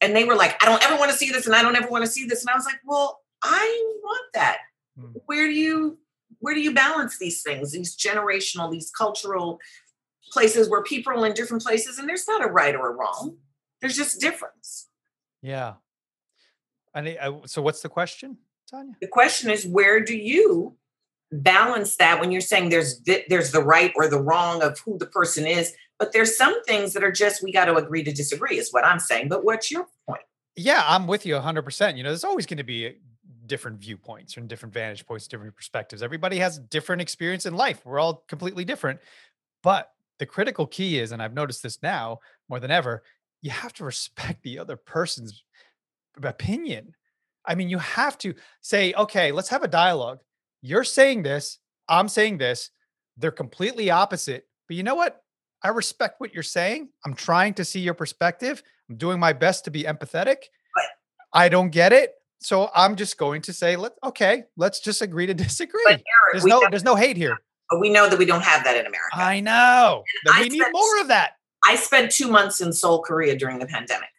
And 0.00 0.16
they 0.16 0.24
were 0.24 0.34
like, 0.34 0.60
I 0.62 0.66
don't 0.66 0.82
ever 0.84 0.96
want 0.96 1.12
to 1.12 1.16
see 1.16 1.30
this 1.30 1.46
and 1.46 1.54
I 1.54 1.62
don't 1.62 1.76
ever 1.76 1.88
want 1.88 2.04
to 2.04 2.10
see 2.10 2.26
this. 2.26 2.42
And 2.42 2.50
I 2.50 2.54
was 2.54 2.66
like, 2.66 2.80
well, 2.84 3.20
I 3.42 3.92
want 4.02 4.26
that. 4.34 4.58
Mm. 4.98 5.14
Where 5.26 5.46
do 5.46 5.52
you 5.52 5.98
where 6.38 6.54
do 6.54 6.60
you 6.60 6.74
balance 6.74 7.18
these 7.18 7.40
things, 7.42 7.70
these 7.70 7.96
generational, 7.96 8.68
these 8.70 8.90
cultural 8.90 9.60
places 10.32 10.68
where 10.68 10.82
people 10.82 11.12
are 11.12 11.26
in 11.26 11.34
different 11.34 11.62
places 11.62 11.98
and 11.98 12.08
there's 12.08 12.26
not 12.26 12.44
a 12.44 12.50
right 12.50 12.74
or 12.74 12.90
a 12.90 12.96
wrong. 12.96 13.36
There's 13.80 13.96
just 13.96 14.20
difference. 14.20 14.88
Yeah. 15.40 15.74
And 16.94 17.08
I, 17.08 17.16
uh, 17.16 17.32
I- 17.32 17.46
so, 17.46 17.62
what's 17.62 17.82
the 17.82 17.88
question, 17.88 18.38
Tonya? 18.72 18.94
The 19.00 19.08
question 19.08 19.50
is 19.50 19.66
where 19.66 20.00
do 20.00 20.16
you 20.16 20.76
balance 21.30 21.96
that 21.96 22.20
when 22.20 22.30
you're 22.30 22.40
saying 22.42 22.68
there's 22.68 23.00
there's 23.28 23.52
the 23.52 23.62
right 23.62 23.92
or 23.96 24.06
the 24.08 24.20
wrong 24.20 24.62
of 24.62 24.78
who 24.80 24.98
the 24.98 25.06
person 25.06 25.46
is, 25.46 25.72
but 25.98 26.12
there's 26.12 26.36
some 26.36 26.62
things 26.64 26.92
that 26.92 27.02
are 27.02 27.12
just 27.12 27.42
we 27.42 27.52
got 27.52 27.66
to 27.66 27.76
agree 27.76 28.04
to 28.04 28.12
disagree 28.12 28.58
is 28.58 28.72
what 28.72 28.84
I'm 28.84 28.98
saying. 28.98 29.28
But 29.28 29.44
what's 29.44 29.70
your 29.70 29.86
point? 30.06 30.22
Yeah, 30.56 30.84
I'm 30.86 31.06
with 31.06 31.24
you 31.24 31.34
100%. 31.34 31.96
You 31.96 32.02
know, 32.02 32.10
there's 32.10 32.24
always 32.24 32.44
going 32.44 32.58
to 32.58 32.64
be 32.64 32.86
uh, 32.86 32.90
different 33.46 33.80
viewpoints 33.80 34.36
and 34.36 34.48
different 34.48 34.74
vantage 34.74 35.06
points, 35.06 35.26
different 35.26 35.56
perspectives. 35.56 36.02
Everybody 36.02 36.38
has 36.38 36.58
different 36.58 37.00
experience 37.00 37.46
in 37.46 37.54
life. 37.54 37.80
We're 37.86 37.98
all 37.98 38.24
completely 38.28 38.66
different. 38.66 39.00
But 39.62 39.90
the 40.18 40.26
critical 40.26 40.66
key 40.66 40.98
is, 40.98 41.12
and 41.12 41.22
I've 41.22 41.32
noticed 41.32 41.62
this 41.62 41.82
now 41.82 42.18
more 42.50 42.60
than 42.60 42.70
ever, 42.70 43.02
you 43.40 43.50
have 43.50 43.72
to 43.74 43.84
respect 43.92 44.42
the 44.42 44.58
other 44.58 44.76
person's 44.76 45.42
opinion. 46.22 46.94
I 47.44 47.54
mean, 47.54 47.68
you 47.68 47.78
have 47.78 48.18
to 48.18 48.34
say, 48.60 48.92
okay, 48.94 49.32
let's 49.32 49.48
have 49.48 49.62
a 49.62 49.68
dialogue. 49.68 50.20
You're 50.60 50.84
saying 50.84 51.22
this, 51.22 51.58
I'm 51.88 52.08
saying 52.08 52.38
this. 52.38 52.70
They're 53.16 53.30
completely 53.30 53.90
opposite. 53.90 54.46
But 54.68 54.76
you 54.76 54.82
know 54.82 54.94
what? 54.94 55.22
I 55.62 55.68
respect 55.68 56.20
what 56.20 56.34
you're 56.34 56.42
saying. 56.42 56.88
I'm 57.04 57.14
trying 57.14 57.54
to 57.54 57.64
see 57.64 57.80
your 57.80 57.94
perspective. 57.94 58.62
I'm 58.88 58.96
doing 58.96 59.20
my 59.20 59.32
best 59.32 59.64
to 59.64 59.70
be 59.70 59.84
empathetic. 59.84 60.36
I 61.32 61.48
don't 61.48 61.70
get 61.70 61.92
it. 61.92 62.12
So 62.40 62.70
I'm 62.74 62.96
just 62.96 63.16
going 63.16 63.42
to 63.42 63.52
say, 63.52 63.76
let 63.76 63.92
okay, 64.04 64.44
let's 64.56 64.80
just 64.80 65.02
agree 65.02 65.26
to 65.26 65.34
disagree. 65.48 65.82
But 65.84 65.92
Eric, 65.92 66.02
there's 66.32 66.44
no 66.44 66.62
there's 66.70 66.84
no 66.84 66.96
hate 66.96 67.16
here. 67.16 67.36
But 67.70 67.80
we 67.80 67.88
know 67.88 68.06
that 68.06 68.18
we 68.18 68.26
don't 68.26 68.42
have 68.42 68.64
that 68.64 68.76
in 68.76 68.84
America. 68.84 69.14
I 69.14 69.40
know. 69.40 70.04
We 70.38 70.50
need 70.50 70.62
more 70.72 71.00
of 71.00 71.08
that. 71.08 71.36
I 71.66 71.76
spent 71.76 72.10
two 72.10 72.28
months 72.28 72.60
in 72.60 72.70
Seoul, 72.70 73.00
Korea 73.00 73.34
during 73.34 73.60
the 73.60 73.66
pandemic. 73.66 74.10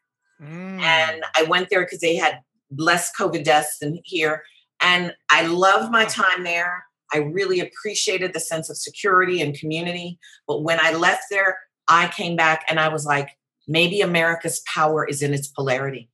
Mm. 0.44 0.80
And 0.82 1.24
I 1.36 1.44
went 1.44 1.70
there 1.70 1.84
because 1.84 2.00
they 2.00 2.16
had 2.16 2.40
less 2.78 3.12
COVID 3.18 3.44
deaths 3.44 3.78
than 3.80 4.00
here. 4.04 4.44
And 4.82 5.14
I 5.30 5.48
loved 5.48 5.92
my 5.92 6.06
time 6.06 6.44
there. 6.44 6.84
I 7.14 7.18
really 7.18 7.60
appreciated 7.60 8.34
the 8.34 8.40
sense 8.40 8.70
of 8.70 8.78
security 8.78 9.42
and 9.42 9.58
community. 9.58 10.20
But 10.48 10.64
when 10.64 10.80
I 10.82 10.94
left 10.94 11.26
there, 11.30 11.58
I 11.88 12.08
came 12.08 12.36
back 12.36 12.66
and 12.70 12.80
I 12.80 12.90
was 12.90 13.06
like, 13.06 13.30
maybe 13.68 14.02
America's 14.02 14.62
power 14.74 15.06
is 15.06 15.22
in 15.22 15.34
its 15.34 15.48
polarity. 15.48 16.10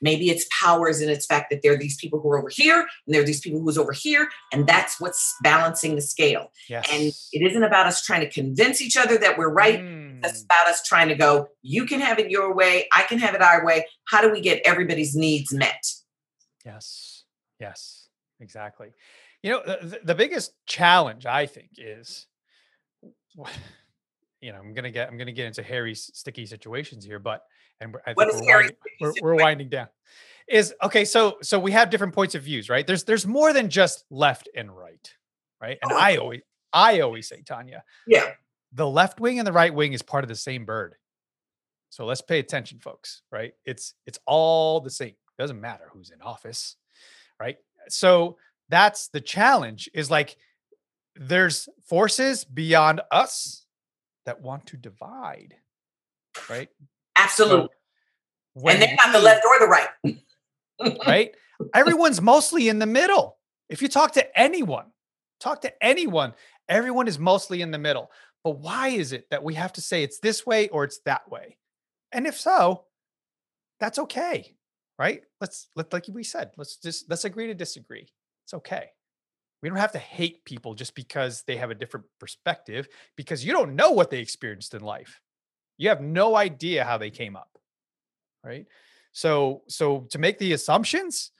Maybe 0.00 0.30
its 0.30 0.46
power 0.60 0.88
is 0.88 1.00
in 1.00 1.08
its 1.08 1.26
fact 1.26 1.50
that 1.50 1.62
there 1.62 1.72
are 1.72 1.76
these 1.78 1.96
people 1.96 2.20
who 2.20 2.30
are 2.30 2.38
over 2.38 2.48
here 2.48 2.80
and 3.06 3.14
there 3.14 3.22
are 3.22 3.26
these 3.26 3.40
people 3.40 3.60
who's 3.60 3.78
over 3.78 3.92
here. 3.92 4.28
And 4.52 4.66
that's 4.66 5.00
what's 5.00 5.34
balancing 5.42 5.94
the 5.96 6.00
scale. 6.00 6.52
Yes. 6.68 6.88
And 6.92 7.12
it 7.32 7.50
isn't 7.50 7.62
about 7.62 7.86
us 7.86 8.02
trying 8.02 8.20
to 8.20 8.30
convince 8.30 8.80
each 8.80 8.96
other 8.96 9.18
that 9.18 9.36
we're 9.38 9.52
right. 9.52 9.80
Mm. 9.80 10.24
It's 10.24 10.42
about 10.44 10.66
us 10.68 10.82
trying 10.84 11.08
to 11.08 11.14
go, 11.14 11.48
you 11.62 11.84
can 11.86 12.00
have 12.00 12.18
it 12.18 12.30
your 12.30 12.54
way, 12.54 12.88
I 12.94 13.02
can 13.04 13.18
have 13.18 13.34
it 13.34 13.42
our 13.42 13.64
way. 13.64 13.86
How 14.06 14.20
do 14.20 14.30
we 14.30 14.40
get 14.40 14.62
everybody's 14.64 15.14
needs 15.16 15.52
met? 15.52 15.82
Yes. 16.64 17.24
Yes. 17.60 18.08
Exactly. 18.40 18.88
You 19.42 19.50
know, 19.52 19.62
the, 19.64 19.86
the- 19.86 20.00
the 20.04 20.14
biggest 20.14 20.52
challenge 20.66 21.26
I 21.26 21.46
think 21.46 21.70
is, 21.76 22.26
you 24.40 24.52
know, 24.52 24.58
I'm 24.58 24.74
gonna 24.74 24.90
get 24.90 25.08
I'm 25.08 25.18
gonna 25.18 25.32
get 25.32 25.46
into 25.46 25.62
hairy, 25.62 25.94
sticky 25.94 26.46
situations 26.46 27.04
here, 27.04 27.18
but 27.18 27.42
and 27.80 27.92
we're, 27.92 28.00
I 28.06 28.14
think 28.14 28.18
we're, 28.18 28.54
winding, 28.54 28.76
we're, 29.00 29.12
we're 29.22 29.34
winding 29.36 29.68
down. 29.68 29.88
Is 30.48 30.74
okay. 30.82 31.04
So 31.04 31.38
so 31.42 31.58
we 31.58 31.72
have 31.72 31.90
different 31.90 32.14
points 32.14 32.34
of 32.34 32.42
views, 32.42 32.68
right? 32.68 32.86
There's 32.86 33.04
there's 33.04 33.26
more 33.26 33.52
than 33.52 33.68
just 33.68 34.04
left 34.10 34.48
and 34.54 34.74
right, 34.74 35.12
right? 35.60 35.78
And 35.82 35.92
Oh. 35.92 35.96
I 35.96 36.16
always 36.16 36.40
I 36.72 37.00
always 37.00 37.28
say, 37.28 37.42
Tonya, 37.42 37.80
Yeah. 38.06 38.30
the 38.72 38.88
left 38.88 39.20
wing 39.20 39.38
and 39.38 39.46
the 39.46 39.52
right 39.52 39.74
wing 39.74 39.92
is 39.92 40.02
part 40.02 40.24
of 40.24 40.28
the 40.28 40.34
same 40.36 40.64
bird. 40.64 40.94
So 41.90 42.04
let's 42.04 42.20
pay 42.22 42.38
attention, 42.38 42.78
folks, 42.78 43.22
right? 43.30 43.52
It's 43.64 43.94
it's 44.06 44.18
all 44.26 44.80
the 44.80 44.90
same. 44.90 45.14
Doesn't 45.38 45.60
matter 45.60 45.88
who's 45.92 46.10
in 46.10 46.20
office, 46.22 46.76
right? 47.40 47.56
So 47.88 48.36
that's 48.68 49.08
the 49.08 49.20
challenge 49.20 49.88
is 49.94 50.10
like 50.10 50.36
there's 51.16 51.68
forces 51.86 52.44
beyond 52.44 53.00
us 53.10 53.64
that 54.28 54.42
want 54.42 54.66
to 54.66 54.76
divide, 54.76 55.54
right? 56.50 56.68
Absolutely. 57.18 57.70
when 58.52 58.74
and 58.74 58.82
they're 58.82 58.94
not 58.94 59.12
the 59.12 59.20
left 59.20 59.42
or 59.42 59.58
the 59.58 59.66
right. 59.66 60.98
right? 61.06 61.34
Everyone's 61.74 62.20
mostly 62.20 62.68
in 62.68 62.78
the 62.78 62.84
middle. 62.84 63.38
If 63.70 63.80
you 63.80 63.88
talk 63.88 64.12
to 64.12 64.38
anyone, 64.38 64.84
talk 65.40 65.62
to 65.62 65.72
anyone, 65.82 66.34
everyone 66.68 67.08
is 67.08 67.18
mostly 67.18 67.62
in 67.62 67.70
the 67.70 67.78
middle. 67.78 68.10
But 68.44 68.58
why 68.58 68.88
is 68.88 69.12
it 69.12 69.30
that 69.30 69.42
we 69.42 69.54
have 69.54 69.72
to 69.72 69.80
say 69.80 70.02
it's 70.02 70.20
this 70.20 70.44
way 70.44 70.68
or 70.68 70.84
it's 70.84 71.00
that 71.06 71.30
way? 71.30 71.56
And 72.12 72.26
if 72.26 72.38
so, 72.38 72.84
that's 73.80 73.98
okay, 73.98 74.56
right? 74.98 75.22
Let's 75.40 75.68
let 75.74 75.90
like 75.90 76.04
we 76.12 76.22
said, 76.22 76.50
let's 76.58 76.76
just 76.76 77.08
let's 77.08 77.24
agree 77.24 77.46
to 77.46 77.54
disagree. 77.54 78.12
It's 78.44 78.52
okay. 78.52 78.90
We 79.62 79.68
don't 79.68 79.78
have 79.78 79.92
to 79.92 79.98
hate 79.98 80.44
people 80.44 80.74
just 80.74 80.94
because 80.94 81.42
they 81.42 81.56
have 81.56 81.70
a 81.70 81.74
different 81.74 82.06
perspective 82.20 82.88
because 83.16 83.44
you 83.44 83.52
don't 83.52 83.74
know 83.74 83.90
what 83.90 84.10
they 84.10 84.20
experienced 84.20 84.74
in 84.74 84.82
life. 84.82 85.20
You 85.76 85.88
have 85.88 86.00
no 86.00 86.36
idea 86.36 86.84
how 86.84 86.98
they 86.98 87.10
came 87.10 87.36
up. 87.36 87.58
Right? 88.44 88.66
So 89.12 89.62
so 89.68 90.06
to 90.10 90.18
make 90.18 90.38
the 90.38 90.52
assumptions 90.52 91.32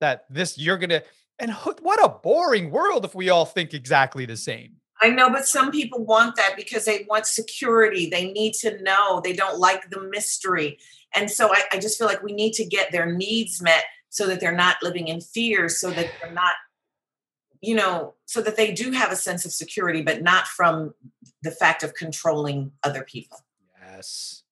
that 0.00 0.24
this 0.30 0.56
you're 0.56 0.78
to 0.78 1.02
and 1.38 1.52
what 1.52 2.04
a 2.04 2.08
boring 2.08 2.70
world 2.70 3.04
if 3.04 3.14
we 3.14 3.30
all 3.30 3.44
think 3.44 3.72
exactly 3.74 4.26
the 4.26 4.36
same. 4.36 4.76
I 5.02 5.08
know, 5.08 5.30
but 5.30 5.46
some 5.46 5.70
people 5.70 6.04
want 6.04 6.36
that 6.36 6.54
because 6.56 6.84
they 6.84 7.06
want 7.08 7.26
security. 7.26 8.10
They 8.10 8.30
need 8.32 8.52
to 8.54 8.82
know. 8.82 9.22
They 9.24 9.32
don't 9.32 9.58
like 9.58 9.88
the 9.88 10.02
mystery. 10.02 10.78
And 11.14 11.30
so 11.30 11.52
I, 11.52 11.62
I 11.72 11.78
just 11.78 11.96
feel 11.96 12.06
like 12.06 12.22
we 12.22 12.34
need 12.34 12.52
to 12.54 12.66
get 12.66 12.92
their 12.92 13.10
needs 13.10 13.62
met 13.62 13.84
so 14.10 14.26
that 14.26 14.40
they're 14.40 14.52
not 14.52 14.76
living 14.82 15.08
in 15.08 15.22
fear, 15.22 15.68
so 15.70 15.90
that 15.90 16.10
they're 16.20 16.32
not, 16.32 16.52
you 17.60 17.74
know, 17.74 18.14
so 18.26 18.40
that 18.42 18.56
they 18.56 18.72
do 18.72 18.90
have 18.92 19.12
a 19.12 19.16
sense 19.16 19.44
of 19.44 19.52
security, 19.52 20.02
but 20.02 20.22
not 20.22 20.46
from 20.46 20.94
the 21.42 21.50
fact 21.50 21.82
of 21.82 21.94
controlling 21.94 22.72
other 22.82 23.04
people. 23.04 23.38
Yes. 23.82 24.44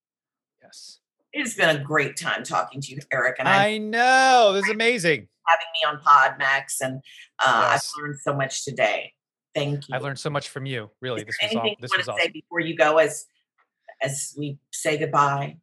Yes. 0.63 1.01
It's 1.33 1.55
been 1.55 1.75
a 1.75 1.83
great 1.83 2.17
time 2.17 2.43
talking 2.43 2.81
to 2.83 2.93
you, 2.93 2.99
Eric. 3.13 3.37
And 3.39 3.49
I'm 3.49 3.61
I 3.61 3.79
know. 3.79 4.53
This 4.55 4.65
is 4.65 4.71
amazing. 4.71 5.29
having 5.47 5.67
me 5.75 5.87
on 5.87 6.03
Podmax, 6.03 6.81
and 6.81 7.01
uh, 7.45 7.71
Yes. 7.73 7.93
I've 7.97 8.03
learned 8.03 8.21
so 8.21 8.35
much 8.35 8.65
today. 8.65 9.13
Thank 9.55 9.89
you. 9.89 9.95
I've 9.95 10.03
learned 10.03 10.19
so 10.19 10.31
much 10.31 10.49
from 10.51 10.67
you. 10.67 10.91
Really. 11.01 11.25
This 11.25 11.37
was 11.43 11.57
all, 11.57 11.63
this 11.81 11.91
was 11.91 11.91
want 11.91 12.05
to 12.05 12.11
awesome. 12.13 12.23
say 12.23 12.31
before 12.31 12.61
you 12.61 12.77
go, 12.77 12.99
as 12.99 13.27
as 14.03 14.35
we 14.39 14.59
say 14.71 14.99
goodbye? 14.99 15.57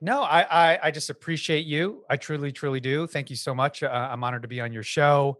No, 0.00 0.22
I, 0.22 0.72
I 0.72 0.78
I 0.84 0.90
just 0.90 1.10
appreciate 1.10 1.66
you. 1.66 2.04
I 2.08 2.16
truly, 2.16 2.52
truly 2.52 2.80
do. 2.80 3.06
Thank 3.06 3.30
you 3.30 3.36
so 3.36 3.54
much. 3.54 3.82
Uh, 3.82 3.88
I'm 3.88 4.24
honored 4.24 4.42
to 4.42 4.48
be 4.48 4.60
on 4.60 4.72
your 4.72 4.82
show, 4.82 5.38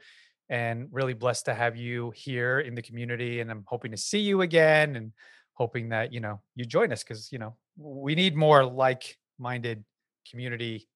and 0.53 0.87
really 0.93 1.15
blessed 1.15 1.47
to 1.47 1.55
have 1.55 1.77
you 1.77 2.13
here 2.15 2.61
in 2.61 2.75
the 2.75 2.83
community. 2.83 3.41
And 3.41 3.51
I'm 3.51 3.65
hoping 3.67 3.91
to 3.91 3.97
see 3.97 4.21
you 4.21 4.43
again, 4.43 4.97
and 4.97 5.13
hoping 5.55 5.89
that 5.89 6.13
you 6.13 6.21
know 6.21 6.41
you 6.55 6.65
join 6.65 6.93
us 6.93 7.03
because 7.03 7.33
you 7.33 7.39
know 7.39 7.57
we 7.77 8.15
need 8.15 8.37
more 8.37 8.65
like-minded 8.65 9.83
community. 10.31 10.87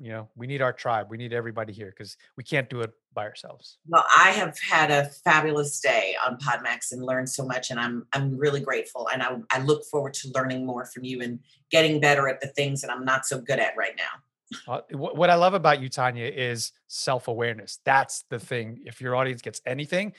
You 0.00 0.10
know, 0.10 0.28
we 0.36 0.46
need 0.46 0.62
our 0.62 0.72
tribe. 0.72 1.08
We 1.10 1.16
need 1.16 1.32
everybody 1.32 1.72
here 1.72 1.92
because 1.96 2.16
we 2.36 2.44
can't 2.44 2.70
do 2.70 2.82
it 2.82 2.92
by 3.14 3.24
ourselves. 3.24 3.78
Well, 3.88 4.04
I 4.16 4.30
have 4.30 4.56
had 4.60 4.92
a 4.92 5.06
fabulous 5.24 5.80
day 5.80 6.14
on 6.24 6.38
Podmax 6.38 6.92
and 6.92 7.02
learned 7.02 7.28
so 7.30 7.44
much, 7.44 7.70
and 7.70 7.80
I'm 7.80 8.06
I'm 8.12 8.36
really 8.36 8.60
grateful. 8.60 9.08
And 9.12 9.22
I, 9.22 9.38
I 9.50 9.60
look 9.62 9.84
forward 9.86 10.14
to 10.14 10.30
learning 10.34 10.66
more 10.66 10.84
from 10.84 11.04
you 11.04 11.22
and 11.22 11.40
getting 11.70 12.00
better 12.00 12.28
at 12.28 12.40
the 12.40 12.48
things 12.48 12.82
that 12.82 12.92
I'm 12.92 13.04
not 13.04 13.26
so 13.26 13.40
good 13.40 13.58
at 13.58 13.76
right 13.78 13.96
now. 13.96 14.22
Uh, 14.66 14.80
what 14.92 15.30
I 15.30 15.34
love 15.34 15.54
about 15.54 15.82
you, 15.82 15.90
Tonya, 15.90 16.32
is 16.34 16.72
self 16.86 17.28
awareness. 17.28 17.80
That's 17.84 18.24
the 18.30 18.38
thing. 18.38 18.80
If 18.86 19.00
your 19.00 19.14
audience 19.14 19.42
gets 19.42 19.60
anything, 19.66 20.14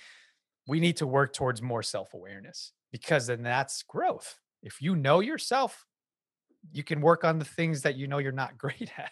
we 0.68 0.80
need 0.80 0.98
to 0.98 1.08
work 1.08 1.34
towards 1.34 1.62
more 1.62 1.82
self 1.84 2.14
awareness 2.14 2.74
because 2.92 3.28
then 3.28 3.42
that's 3.44 3.84
growth. 3.84 4.38
If 4.62 4.82
you 4.82 4.96
know 4.96 5.20
yourself, 5.20 5.86
you 6.72 6.84
can 6.84 7.02
work 7.02 7.24
on 7.24 7.40
the 7.40 7.46
things 7.46 7.82
that 7.84 7.96
you 7.96 8.08
know 8.08 8.20
you're 8.20 8.32
not 8.32 8.58
great 8.58 8.92
at, 8.98 9.12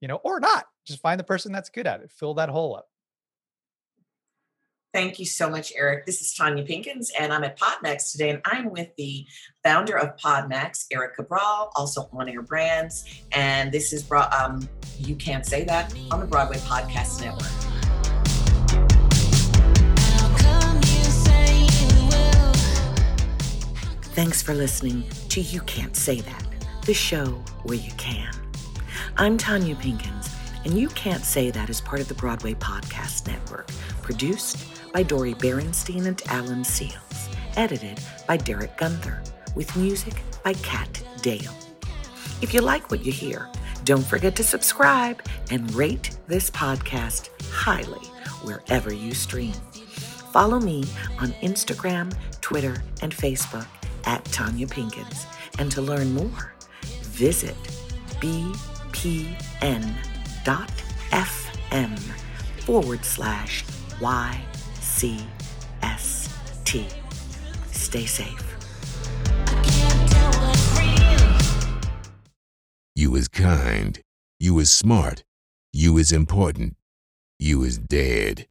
you 0.00 0.08
know, 0.08 0.16
or 0.16 0.40
not. 0.40 0.66
Just 0.86 1.00
find 1.00 1.20
the 1.20 1.24
person 1.24 1.52
that's 1.52 1.70
good 1.70 1.86
at 1.86 2.00
it, 2.00 2.10
fill 2.10 2.34
that 2.34 2.48
hole 2.48 2.76
up. 2.76 2.88
Thank 4.94 5.18
you 5.18 5.26
so 5.26 5.50
much, 5.50 5.72
Eric. 5.76 6.06
This 6.06 6.22
is 6.22 6.34
Tonya 6.34 6.66
Pinkins, 6.66 7.10
and 7.18 7.30
I'm 7.30 7.44
at 7.44 7.58
Podmax 7.58 8.10
today, 8.10 8.30
and 8.30 8.40
I'm 8.46 8.70
with 8.70 8.88
the 8.96 9.26
founder 9.62 9.98
of 9.98 10.16
Podmax, 10.16 10.86
Eric 10.90 11.14
Cabral, 11.14 11.70
also 11.76 12.08
on 12.10 12.28
Air 12.28 12.40
Brands, 12.40 13.04
and 13.32 13.70
this 13.70 13.92
is 13.92 14.02
brought. 14.02 14.32
Um, 14.32 14.66
you 14.98 15.14
can't 15.14 15.44
say 15.44 15.64
that 15.64 15.94
on 16.10 16.20
the 16.20 16.26
Broadway 16.26 16.56
Podcast 16.58 17.20
Network. 17.20 17.42
Thanks 24.14 24.42
for 24.42 24.54
listening 24.54 25.04
to 25.28 25.40
You 25.40 25.60
Can't 25.60 25.94
Say 25.94 26.22
That, 26.22 26.44
the 26.86 26.94
show 26.94 27.26
where 27.64 27.78
you 27.78 27.92
can. 27.98 28.32
I'm 29.16 29.38
Tonya 29.38 29.76
Pinkins, 29.76 30.17
and 30.68 30.78
You 30.78 30.88
Can't 30.90 31.24
Say 31.24 31.50
That 31.50 31.70
is 31.70 31.80
part 31.80 32.02
of 32.02 32.08
the 32.08 32.14
Broadway 32.14 32.52
Podcast 32.52 33.26
Network, 33.26 33.68
produced 34.02 34.66
by 34.92 35.02
Dori 35.02 35.32
Berinstein 35.32 36.04
and 36.04 36.22
Alan 36.26 36.62
Seales, 36.62 37.34
edited 37.56 37.98
by 38.26 38.36
Derek 38.36 38.76
Gunther, 38.76 39.22
with 39.54 39.74
music 39.78 40.12
by 40.44 40.52
Kat 40.52 41.02
Dale. 41.22 41.54
If 42.42 42.52
you 42.52 42.60
like 42.60 42.90
what 42.90 43.02
you 43.02 43.12
hear, 43.12 43.48
don't 43.84 44.04
forget 44.04 44.36
to 44.36 44.44
subscribe 44.44 45.22
and 45.50 45.72
rate 45.74 46.18
this 46.26 46.50
podcast 46.50 47.30
highly 47.50 48.06
wherever 48.42 48.92
you 48.92 49.14
stream. 49.14 49.54
Follow 50.32 50.60
me 50.60 50.84
on 51.18 51.28
Instagram, 51.40 52.14
Twitter, 52.42 52.82
and 53.00 53.16
Facebook 53.16 53.66
at 54.04 54.22
Tonya 54.24 54.68
Pinkins. 54.68 55.24
And 55.58 55.72
to 55.72 55.80
learn 55.80 56.12
more, 56.12 56.52
visit 57.04 57.56
bpn.fm 60.44 61.98
forward 62.64 63.04
slash 63.04 63.64
YCST. 64.00 65.24
Stay 67.70 68.06
safe. 68.06 68.56
You 72.94 73.10
was 73.12 73.28
kind. 73.28 74.00
You 74.40 74.54
was 74.54 74.70
smart. 74.70 75.24
You 75.72 75.98
is 75.98 76.12
important. 76.12 76.76
You 77.38 77.62
is 77.62 77.78
dead. 77.78 78.46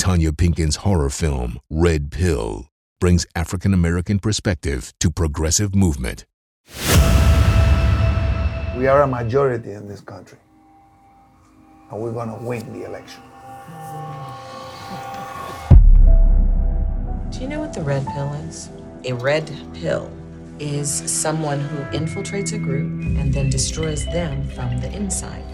Tonya 0.00 0.32
Pinkins' 0.32 0.76
horror 0.76 1.10
film, 1.10 1.58
Red 1.70 2.10
Pill, 2.10 2.68
brings 3.00 3.26
African 3.34 3.74
American 3.74 4.18
perspective 4.18 4.92
to 5.00 5.10
progressive 5.10 5.74
movement. 5.74 6.24
We 8.76 8.86
are 8.86 9.02
a 9.02 9.06
majority 9.06 9.72
in 9.72 9.88
this 9.88 10.00
country, 10.00 10.38
and 11.94 12.02
we're 12.02 12.12
going 12.12 12.28
to 12.28 12.44
win 12.44 12.72
the 12.72 12.84
election. 12.84 13.22
Do 17.30 17.38
you 17.40 17.48
know 17.48 17.60
what 17.60 17.72
the 17.72 17.82
red 17.82 18.04
pill 18.08 18.32
is? 18.48 18.68
A 19.04 19.12
red 19.12 19.50
pill 19.74 20.10
is 20.58 20.90
someone 20.90 21.60
who 21.60 21.78
infiltrates 21.96 22.52
a 22.52 22.58
group 22.58 23.04
and 23.04 23.32
then 23.32 23.48
destroys 23.48 24.04
them 24.06 24.48
from 24.50 24.80
the 24.80 24.92
inside. 24.92 25.44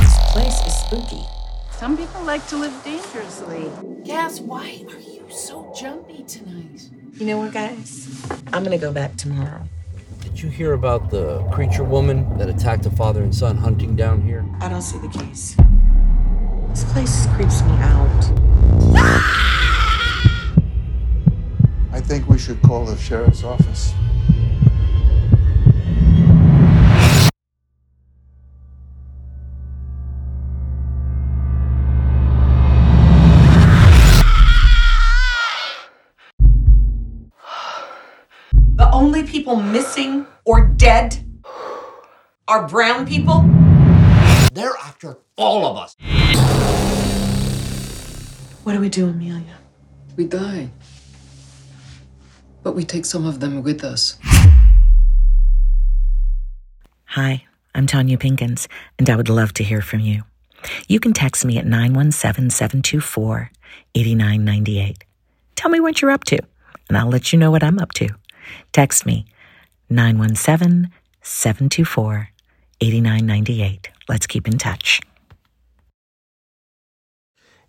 This 0.00 0.32
place 0.32 0.66
is 0.66 0.74
spooky. 0.74 1.22
Some 1.72 1.96
people 1.96 2.22
like 2.22 2.46
to 2.48 2.56
live 2.56 2.72
dangerously. 2.82 3.70
Cass, 4.06 4.40
why 4.40 4.82
are 4.88 4.98
you 4.98 5.24
so 5.28 5.70
jumpy 5.78 6.22
tonight? 6.24 6.88
You 7.14 7.26
know 7.26 7.38
what, 7.38 7.52
guys? 7.52 8.24
I'm 8.52 8.64
gonna 8.64 8.78
go 8.78 8.92
back 8.92 9.16
tomorrow. 9.16 9.66
Did 10.30 10.44
you 10.44 10.48
hear 10.48 10.72
about 10.74 11.10
the 11.10 11.42
creature 11.50 11.82
woman 11.82 12.38
that 12.38 12.48
attacked 12.48 12.86
a 12.86 12.90
father 12.90 13.22
and 13.22 13.34
son 13.34 13.56
hunting 13.56 13.96
down 13.96 14.22
here? 14.22 14.46
I 14.60 14.68
don't 14.68 14.80
see 14.80 14.96
the 14.98 15.08
case. 15.08 15.56
This 16.68 16.84
place 16.92 17.26
creeps 17.34 17.62
me 17.62 17.72
out. 17.72 18.24
I 21.92 22.00
think 22.00 22.28
we 22.28 22.38
should 22.38 22.62
call 22.62 22.84
the 22.84 22.96
sheriff's 22.96 23.42
office. 23.42 23.92
Dead 40.90 41.24
are 42.48 42.66
brown 42.66 43.06
people? 43.06 43.42
They're 44.52 44.76
after 44.82 45.18
all 45.36 45.64
of 45.64 45.76
us. 45.76 45.94
What 48.64 48.72
do 48.72 48.80
we 48.80 48.88
do, 48.88 49.06
Amelia? 49.06 49.56
We 50.16 50.24
die. 50.24 50.70
But 52.64 52.74
we 52.74 52.82
take 52.82 53.04
some 53.04 53.24
of 53.24 53.38
them 53.38 53.62
with 53.62 53.84
us. 53.84 54.18
Hi, 57.04 57.44
I'm 57.72 57.86
Tonya 57.86 58.18
Pinkins, 58.18 58.66
and 58.98 59.08
I 59.08 59.14
would 59.14 59.28
love 59.28 59.54
to 59.54 59.62
hear 59.62 59.82
from 59.82 60.00
you. 60.00 60.24
You 60.88 60.98
can 60.98 61.12
text 61.12 61.44
me 61.44 61.56
at 61.56 61.66
917 61.66 62.50
724 62.50 63.52
8998. 63.94 65.04
Tell 65.54 65.70
me 65.70 65.78
what 65.78 66.02
you're 66.02 66.10
up 66.10 66.24
to, 66.24 66.40
and 66.88 66.98
I'll 66.98 67.08
let 67.08 67.32
you 67.32 67.38
know 67.38 67.52
what 67.52 67.62
I'm 67.62 67.78
up 67.78 67.92
to. 67.92 68.08
Text 68.72 69.06
me 69.06 69.26
917 69.90 70.90
724 71.22 72.30
8998. 72.80 73.90
Let's 74.08 74.26
keep 74.26 74.46
in 74.48 74.56
touch. 74.56 75.00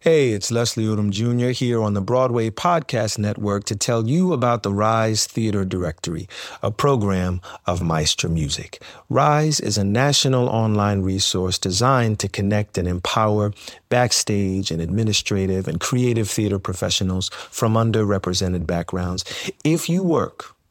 Hey, 0.03 0.31
it's 0.31 0.49
Leslie 0.49 0.85
Odom 0.85 1.11
Jr. 1.11 1.49
here 1.49 1.79
on 1.79 1.93
the 1.93 2.01
Broadway 2.01 2.49
Podcast 2.49 3.19
Network 3.19 3.65
to 3.65 3.75
tell 3.75 4.07
you 4.07 4.33
about 4.33 4.63
the 4.63 4.73
Rise 4.73 5.27
Theatre 5.27 5.63
Directory, 5.63 6.27
a 6.63 6.71
program 6.71 7.39
of 7.67 7.83
Maestra 7.83 8.27
Music. 8.27 8.81
Rise 9.09 9.59
is 9.59 9.77
a 9.77 9.83
national 9.83 10.49
online 10.49 11.03
resource 11.03 11.59
designed 11.59 12.17
to 12.17 12.27
connect 12.27 12.79
and 12.79 12.87
empower 12.87 13.53
backstage 13.89 14.71
and 14.71 14.81
administrative 14.81 15.67
and 15.67 15.79
creative 15.79 16.27
theater 16.27 16.57
professionals 16.57 17.29
from 17.51 17.75
underrepresented 17.75 18.65
backgrounds. 18.65 19.23
If 19.63 19.87
you 19.87 20.01
work 20.01 20.55